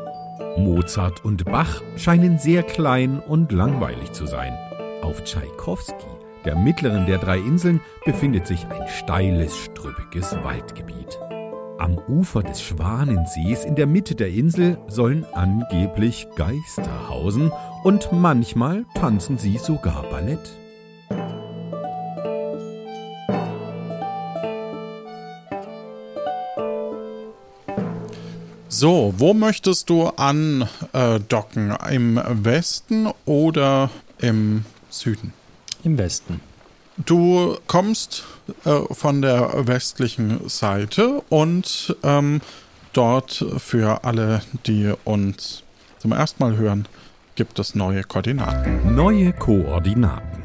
[0.57, 4.57] Mozart und Bach scheinen sehr klein und langweilig zu sein.
[5.03, 6.07] Auf Tschaikowski,
[6.45, 11.19] der mittleren der drei Inseln, befindet sich ein steiles, strüppiges Waldgebiet.
[11.79, 17.53] Am Ufer des Schwanensees in der Mitte der Insel sollen angeblich Geister hausen
[17.85, 20.41] und manchmal tanzen sie sogar Ballett.
[28.67, 31.77] So, wo möchtest du andocken?
[31.89, 35.31] Im Westen oder im Süden?
[35.85, 36.41] Im Westen.
[37.05, 38.25] Du kommst
[38.65, 42.41] äh, von der westlichen Seite und ähm,
[42.93, 45.63] dort für alle, die uns
[45.99, 46.87] zum ersten Mal hören,
[47.35, 48.95] gibt es neue Koordinaten.
[48.95, 50.43] Neue Koordinaten.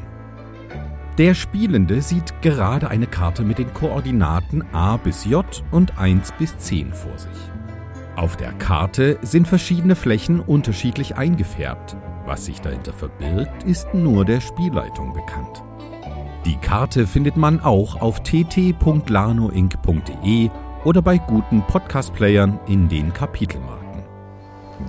[1.17, 6.57] Der Spielende sieht gerade eine Karte mit den Koordinaten A bis J und 1 bis
[6.57, 7.29] 10 vor sich.
[8.15, 11.97] Auf der Karte sind verschiedene Flächen unterschiedlich eingefärbt.
[12.25, 15.63] Was sich dahinter verbirgt, ist nur der Spielleitung bekannt.
[16.45, 18.69] Die Karte findet man auch auf tt.lanoinc.de
[20.83, 24.03] oder bei guten Podcast-Playern in den Kapitelmarken.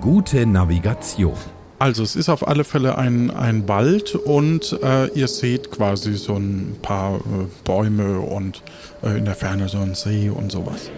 [0.02, 1.32] Gute Navigation.
[1.78, 6.34] Also es ist auf alle Fälle ein, ein Wald und äh, ihr seht quasi so
[6.34, 8.62] ein paar äh, Bäume und
[9.02, 10.90] äh, in der Ferne so ein See und sowas.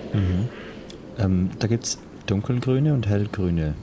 [1.19, 3.75] Ähm, da gibt es dunkelgrüne und hellgrüne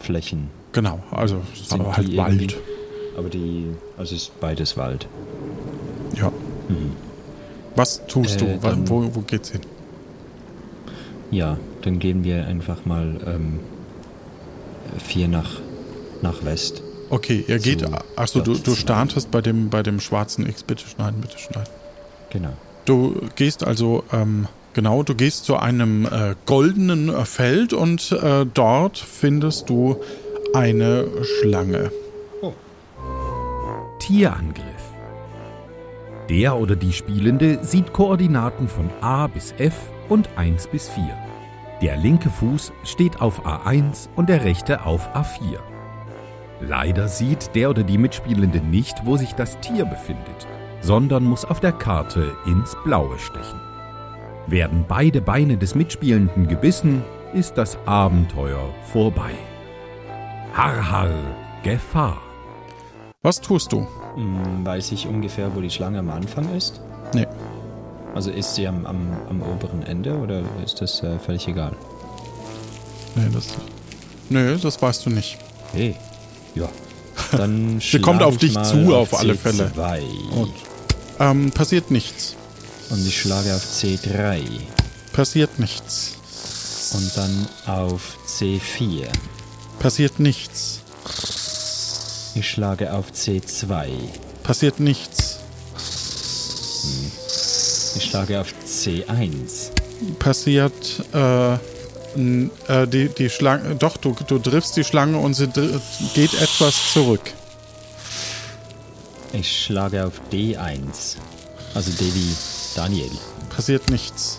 [0.00, 0.50] Flächen.
[0.72, 2.56] Genau, also es ist Sind aber halt Wald.
[3.16, 5.06] Aber die, also es ist beides Wald.
[6.16, 6.32] Ja.
[7.76, 8.58] Was tust Äh, du?
[8.60, 9.60] Dann- Wo, wo geht's hin?
[11.30, 13.60] Ja, dann gehen wir einfach mal ähm,
[14.98, 15.60] vier nach,
[16.20, 16.82] nach West.
[17.08, 17.80] Okay, ihr geht.
[17.80, 17.86] So,
[18.16, 20.62] Achso, du, du startest bei dem, bei dem schwarzen X.
[20.62, 21.70] Bitte schneiden, bitte schneiden.
[22.30, 22.52] Genau.
[22.84, 28.44] Du gehst also, ähm, genau, du gehst zu einem äh, goldenen äh, Feld und äh,
[28.52, 29.96] dort findest du
[30.54, 31.90] eine Schlange.
[33.98, 34.71] Tierangriff.
[36.32, 39.74] Der oder die Spielende sieht Koordinaten von A bis F
[40.08, 41.04] und 1 bis 4.
[41.82, 45.58] Der linke Fuß steht auf A1 und der rechte auf A4.
[46.62, 50.48] Leider sieht der oder die Mitspielende nicht, wo sich das Tier befindet,
[50.80, 53.60] sondern muss auf der Karte ins Blaue stechen.
[54.46, 57.04] Werden beide Beine des Mitspielenden gebissen,
[57.34, 59.32] ist das Abenteuer vorbei.
[60.54, 61.10] Har
[61.62, 62.22] Gefahr.
[63.20, 63.86] Was tust du?
[64.14, 66.80] Hm, weiß ich ungefähr, wo die Schlange am Anfang ist?
[67.14, 67.26] Nee.
[68.14, 71.72] Also ist sie am, am, am oberen Ende oder ist das äh, völlig egal?
[73.14, 73.48] Nee, das,
[74.28, 75.38] nee, das weißt du nicht.
[75.72, 75.96] Hey,
[76.54, 76.68] ja.
[77.32, 79.70] Dann Sie kommt auf ich dich zu, auf alle Fälle.
[79.74, 80.02] C2.
[80.34, 80.52] Und
[81.18, 82.36] ähm, passiert nichts.
[82.90, 84.42] Und ich schlage auf C3.
[85.12, 86.16] Passiert nichts.
[86.94, 89.06] Und dann auf C4.
[89.78, 90.81] Passiert nichts.
[92.34, 93.88] Ich schlage auf C2.
[94.42, 95.38] Passiert nichts.
[97.96, 99.70] Ich schlage auf C1.
[100.18, 101.58] Passiert äh, äh,
[102.86, 103.76] die, die Schlange.
[103.76, 105.48] Doch, du, du triffst die Schlange und sie
[106.14, 107.32] geht etwas zurück.
[109.32, 111.16] Ich schlage auf D1.
[111.74, 112.34] Also D wie
[112.74, 113.10] Daniel.
[113.50, 114.38] Passiert nichts.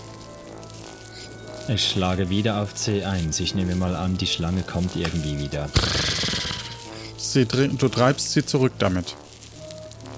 [1.67, 3.39] Ich schlage wieder auf C1.
[3.39, 5.69] Ich nehme mal an, die Schlange kommt irgendwie wieder.
[7.34, 9.15] Sie, du treibst sie zurück damit.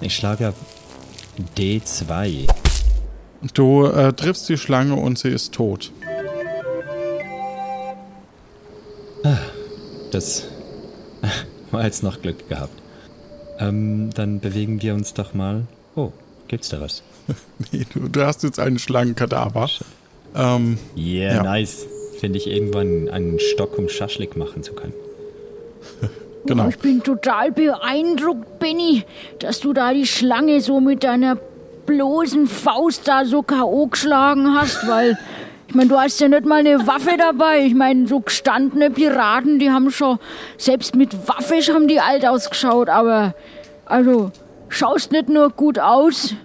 [0.02, 0.56] Ich schlage auf
[1.58, 2.48] D2.
[3.54, 5.92] Du äh, triffst die Schlange und sie ist tot.
[10.12, 10.44] Das
[11.72, 12.74] war jetzt noch Glück gehabt.
[13.60, 15.68] Ähm, dann bewegen wir uns doch mal.
[15.96, 16.12] Oh,
[16.50, 17.02] Gibt's da was?
[17.72, 19.70] Nee, du, du hast jetzt einen Schlangenkadaver.
[20.36, 21.44] Ähm, Yeah, Ja.
[21.44, 21.86] nice.
[22.20, 24.94] Finde ich irgendwann einen Stock, um Schaschlik machen zu können.
[26.46, 26.66] genau.
[26.66, 29.04] Oh, Ich bin total beeindruckt, Benny,
[29.40, 31.38] dass du da die Schlange so mit deiner
[31.86, 33.88] bloßen Faust da so K.O.
[33.88, 35.18] geschlagen hast, weil.
[35.68, 37.66] Ich meine, du hast ja nicht mal eine Waffe dabei.
[37.66, 40.20] Ich meine, so gestandene Piraten, die haben schon,
[40.58, 43.34] selbst mit Waffe haben die alt ausgeschaut, aber,
[43.86, 44.32] also,
[44.70, 46.36] schaust nicht nur gut aus,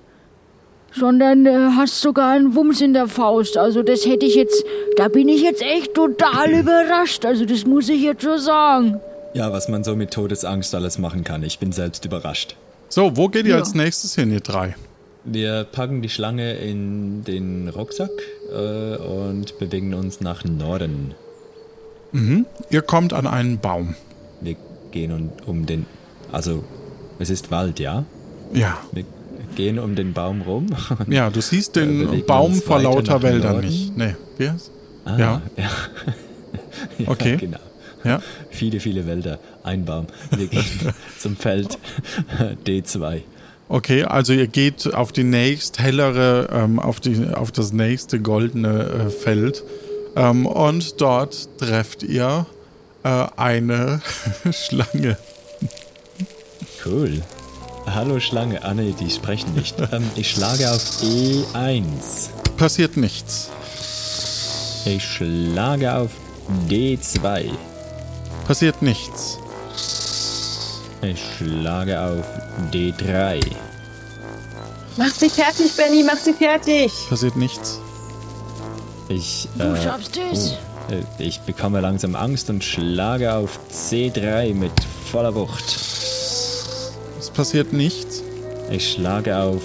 [0.93, 3.57] sondern äh, hast sogar einen Wumms in der Faust.
[3.57, 4.65] Also, das hätte ich jetzt,
[4.97, 7.25] da bin ich jetzt echt total überrascht.
[7.25, 9.01] Also, das muss ich jetzt schon sagen.
[9.35, 11.43] Ja, was man so mit Todesangst alles machen kann.
[11.43, 12.57] Ich bin selbst überrascht.
[12.89, 13.59] So, wo geht ihr Ja.
[13.59, 14.75] als nächstes hin, ihr drei?
[15.25, 18.11] Wir packen die Schlange in den Rucksack
[18.53, 21.15] äh, und bewegen uns nach Norden.
[22.71, 23.95] Ihr kommt an einen Baum.
[24.41, 24.57] Wir
[24.91, 25.87] gehen um, um den.
[26.33, 26.65] Also,
[27.21, 28.05] es ist Wald, ja?
[28.53, 28.79] Ja.
[28.91, 29.05] Wir
[29.55, 30.67] gehen um den Baum rum.
[31.09, 33.69] Ja, du siehst den Baum vor lauter Wäldern Norden?
[33.69, 33.97] nicht.
[33.97, 34.49] Nee, wie?
[35.05, 35.43] Ah, Ja.
[35.57, 35.71] ja.
[36.99, 37.09] ja.
[37.09, 37.37] Okay.
[37.37, 37.59] Genau.
[38.05, 38.21] Ja.
[38.51, 40.07] Viele, viele Wälder, ein Baum.
[40.37, 40.65] Wir gehen
[41.19, 41.79] zum Feld
[42.67, 43.23] D2.
[43.69, 49.07] Okay, also ihr geht auf die nächst hellere, ähm, auf, die, auf das nächste goldene
[49.07, 49.63] äh, Feld
[50.17, 52.47] ähm, und dort trefft ihr
[53.05, 54.01] äh, eine
[54.51, 55.17] Schlange.
[56.85, 57.23] Cool.
[57.87, 58.63] Hallo Schlange.
[58.65, 59.77] Ah nee, die sprechen nicht.
[59.93, 61.85] ähm, ich schlage auf E1.
[62.57, 63.51] Passiert nichts.
[64.85, 66.11] Ich schlage auf
[66.69, 67.51] D2.
[68.51, 69.39] Passiert nichts.
[71.03, 72.25] Ich schlage auf
[72.73, 73.41] D3.
[74.97, 76.91] Mach sie fertig, Benny, mach sie fertig.
[77.09, 77.79] Passiert nichts.
[79.09, 80.57] Ich, Du äh, schaffst es.
[80.89, 84.73] oh, äh, ich bekomme langsam Angst und schlage auf C3 mit
[85.13, 85.77] voller Wucht.
[87.21, 88.21] Es passiert nichts.
[88.69, 89.63] Ich schlage auf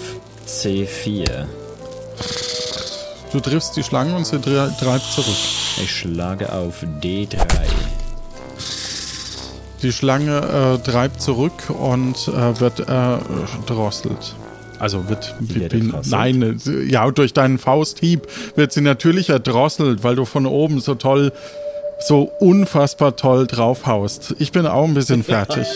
[0.48, 1.48] C4.
[3.32, 5.36] Du triffst die Schlange und sie treibt zurück.
[5.82, 7.85] Ich schlage auf D3.
[9.86, 13.18] Die Schlange äh, treibt zurück und äh, wird äh,
[13.68, 14.34] drosselt.
[14.80, 16.08] Also wird, bin- erdrosselt?
[16.08, 20.96] nein, äh, ja, durch deinen Fausthieb wird sie natürlich erdrosselt, weil du von oben so
[20.96, 21.32] toll,
[22.00, 24.34] so unfassbar toll draufhaust.
[24.40, 25.68] Ich bin auch ein bisschen fertig.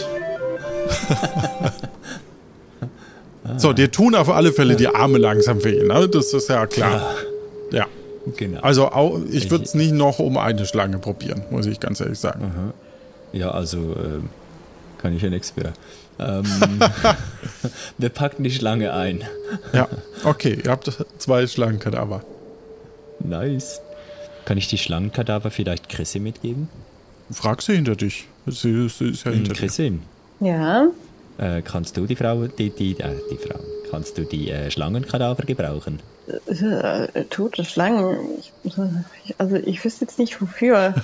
[3.58, 6.10] so, dir tun auf alle Fälle die Arme langsam weh, ne?
[6.10, 7.14] Das ist ja klar.
[7.72, 7.86] Ja.
[8.38, 8.62] Genau.
[8.62, 12.18] Also auch, ich würde es nicht noch um eine Schlange probieren, muss ich ganz ehrlich
[12.18, 12.74] sagen.
[13.34, 14.30] Ja, also ähm,
[14.98, 15.74] kann ich ja nichts für.
[16.20, 16.44] Ähm,
[17.98, 19.24] wir packen die Schlange ein.
[19.74, 19.88] Ja,
[20.24, 22.24] okay, ihr habt zwei Schlangenkadaver.
[23.20, 23.82] Nice.
[24.46, 26.70] Kann ich die Schlangenkadaver vielleicht Chrissy mitgeben?
[27.32, 28.28] Frag sie hinter dich.
[28.48, 29.60] Sie, sie ist ja hinter dir.
[29.60, 30.00] Chrissy,
[30.40, 30.88] Ja.
[31.38, 33.60] äh, kannst du die Frau, die, die, äh, die Frau,
[33.92, 36.00] kannst du die äh, Schlangenkadaver gebrauchen?
[36.48, 38.18] Äh, tote Schlangen.
[38.64, 38.76] Ich-
[39.38, 40.96] also ich wüsste jetzt nicht wofür.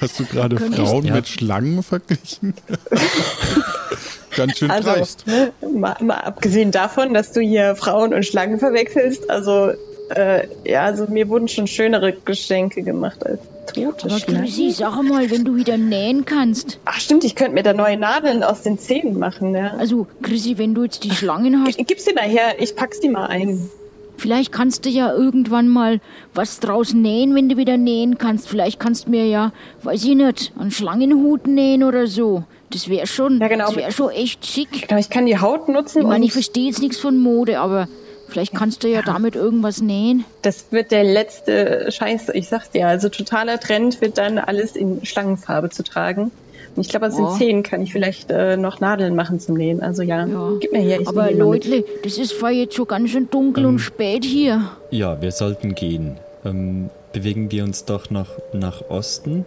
[0.00, 1.14] Hast du gerade Frauen Ja.
[1.14, 2.54] mit Schlangen verglichen?
[4.36, 5.26] Ganz schön Also, dreist.
[5.26, 9.70] ne, mal, mal abgesehen davon, dass du hier Frauen und Schlangen verwechselst, also
[10.14, 13.40] äh, ja, also mir wurden schon schönere Geschenke gemacht als
[13.74, 14.42] tote Aber Schlangen.
[14.44, 16.78] Chrissy, sag mal, wenn du wieder nähen kannst.
[16.84, 19.72] Ach stimmt, ich könnte mir da neue Nadeln aus den Zähnen machen, ja.
[19.78, 23.00] Also, Chrissy, wenn du jetzt die Schlangen hast, G- Gib's dir mal her, ich pack's
[23.00, 23.68] die mal ein.
[24.16, 26.00] Vielleicht kannst du ja irgendwann mal
[26.34, 28.48] was draus nähen, wenn du wieder nähen kannst.
[28.48, 29.52] Vielleicht kannst du mir ja,
[29.82, 32.44] weiß ich nicht, einen Schlangenhut nähen oder so.
[32.70, 33.66] Das wäre schon, Ja, genau.
[33.66, 34.88] das wäre schon echt schick.
[34.88, 37.86] Genau, ich kann die Haut nutzen Ich meine, ich verstehe jetzt nichts von Mode, aber
[38.28, 40.24] vielleicht kannst du ja damit irgendwas nähen.
[40.42, 42.88] das wird der letzte Scheiß, ich sag's dir.
[42.88, 46.32] Also totaler Trend wird dann alles in Schlangenfarbe zu tragen.
[46.78, 47.26] Ich glaube, aus Oh.
[47.28, 49.80] den Zähnen kann ich vielleicht äh, noch Nadeln machen zum Nähen.
[49.82, 50.52] Also ja, Ja.
[50.60, 51.30] gib mir her, ich Aber.
[51.32, 54.70] Leute, das ist zwar jetzt schon ganz schön dunkel und spät hier.
[54.90, 56.16] Ja, wir sollten gehen.
[56.44, 59.44] Ähm, bewegen wir uns doch noch nach Osten,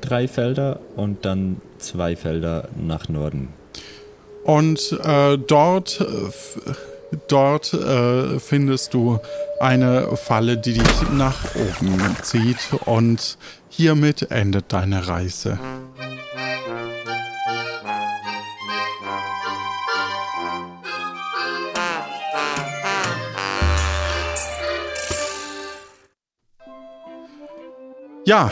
[0.00, 3.48] drei Felder und dann zwei Felder nach Norden.
[4.44, 6.72] Und äh, dort, äh,
[7.28, 9.18] dort äh, findest du
[9.60, 12.56] eine Falle, die dich nach oben zieht.
[12.86, 13.36] Und
[13.68, 15.58] hiermit endet deine Reise.
[28.32, 28.50] Ja,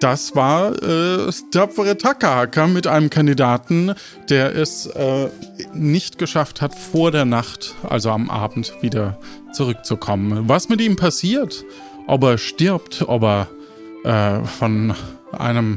[0.00, 3.92] das war äh, tapfere Takahaka mit einem Kandidaten,
[4.30, 5.28] der es äh,
[5.74, 9.20] nicht geschafft hat, vor der Nacht, also am Abend, wieder
[9.52, 10.48] zurückzukommen.
[10.48, 11.62] Was mit ihm passiert,
[12.06, 13.48] ob er stirbt, ob er
[14.04, 14.94] äh, von
[15.32, 15.76] einem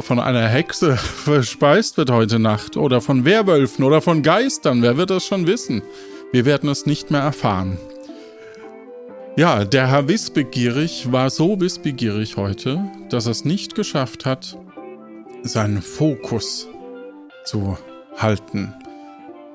[0.00, 5.08] von einer Hexe verspeist wird heute Nacht oder von Werwölfen oder von Geistern, wer wird
[5.08, 5.80] das schon wissen?
[6.30, 7.78] Wir werden es nicht mehr erfahren.
[9.36, 14.56] Ja, der Herr Wissbegierig war so wissbegierig heute, dass er es nicht geschafft hat,
[15.42, 16.68] seinen Fokus
[17.44, 17.76] zu
[18.16, 18.72] halten.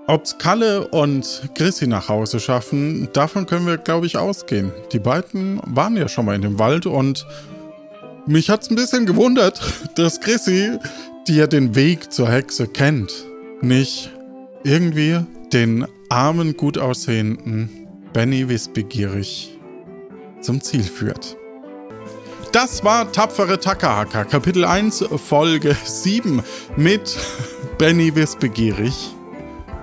[0.06, 4.74] Ob's Kalle und Chrissy nach Hause schaffen, davon können wir, glaube ich, ausgehen.
[4.92, 7.26] Die beiden waren ja schon mal in dem Wald und
[8.28, 9.62] mich hat's ein bisschen gewundert,
[9.96, 10.78] dass Chrissy,
[11.26, 13.14] die ja den Weg zur Hexe kennt,
[13.62, 14.12] nicht
[14.66, 15.22] irgendwie
[15.54, 19.56] den armen, gut aussehenden Benny Wissbegierig
[20.42, 21.38] zum Ziel führt.
[22.52, 26.42] Das war Tapfere Takahaka, Kapitel 1, Folge 7
[26.76, 27.16] mit
[27.78, 29.14] Benny Wissbegierig,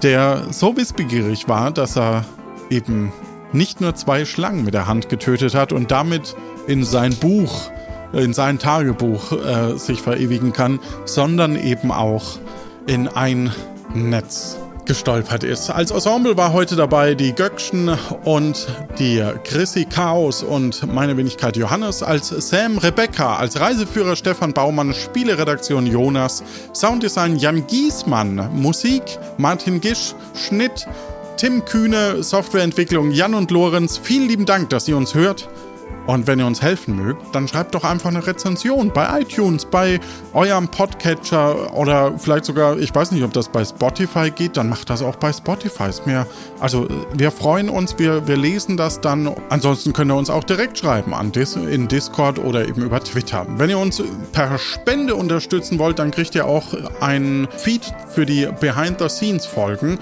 [0.03, 2.25] der so wissbegierig war, dass er
[2.69, 3.13] eben
[3.53, 6.35] nicht nur zwei Schlangen mit der Hand getötet hat und damit
[6.67, 7.71] in sein Buch,
[8.13, 12.39] in sein Tagebuch äh, sich verewigen kann, sondern eben auch
[12.87, 13.53] in ein
[13.95, 15.71] Netz gestolpert ist.
[15.71, 17.91] Als Ensemble war heute dabei die Göckchen
[18.25, 18.67] und
[18.99, 25.87] die Chrissy Chaos und meine Wenigkeit Johannes, als Sam Rebecca, als Reiseführer Stefan Baumann, Spieleredaktion
[25.87, 29.03] Jonas, Sounddesign Jan Giesmann, Musik
[29.37, 30.87] Martin Gisch, Schnitt
[31.37, 33.99] Tim Kühne, Softwareentwicklung Jan und Lorenz.
[33.99, 35.49] Vielen lieben Dank, dass ihr uns hört.
[36.07, 40.01] Und wenn ihr uns helfen mögt, dann schreibt doch einfach eine Rezension bei iTunes, bei
[40.33, 44.89] eurem Podcatcher oder vielleicht sogar, ich weiß nicht, ob das bei Spotify geht, dann macht
[44.91, 45.89] das auch bei Spotify.
[45.89, 46.27] Ist mir,
[46.61, 49.35] also wir freuen uns, wir, wir lesen das dann.
[49.49, 53.47] Ansonsten könnt ihr uns auch direkt schreiben an Dis, in Discord oder eben über Twitter.
[53.57, 54.03] Wenn ihr uns
[54.33, 56.67] per Spende unterstützen wollt, dann kriegt ihr auch
[57.01, 59.99] einen Feed für die Behind-the-Scenes-Folgen.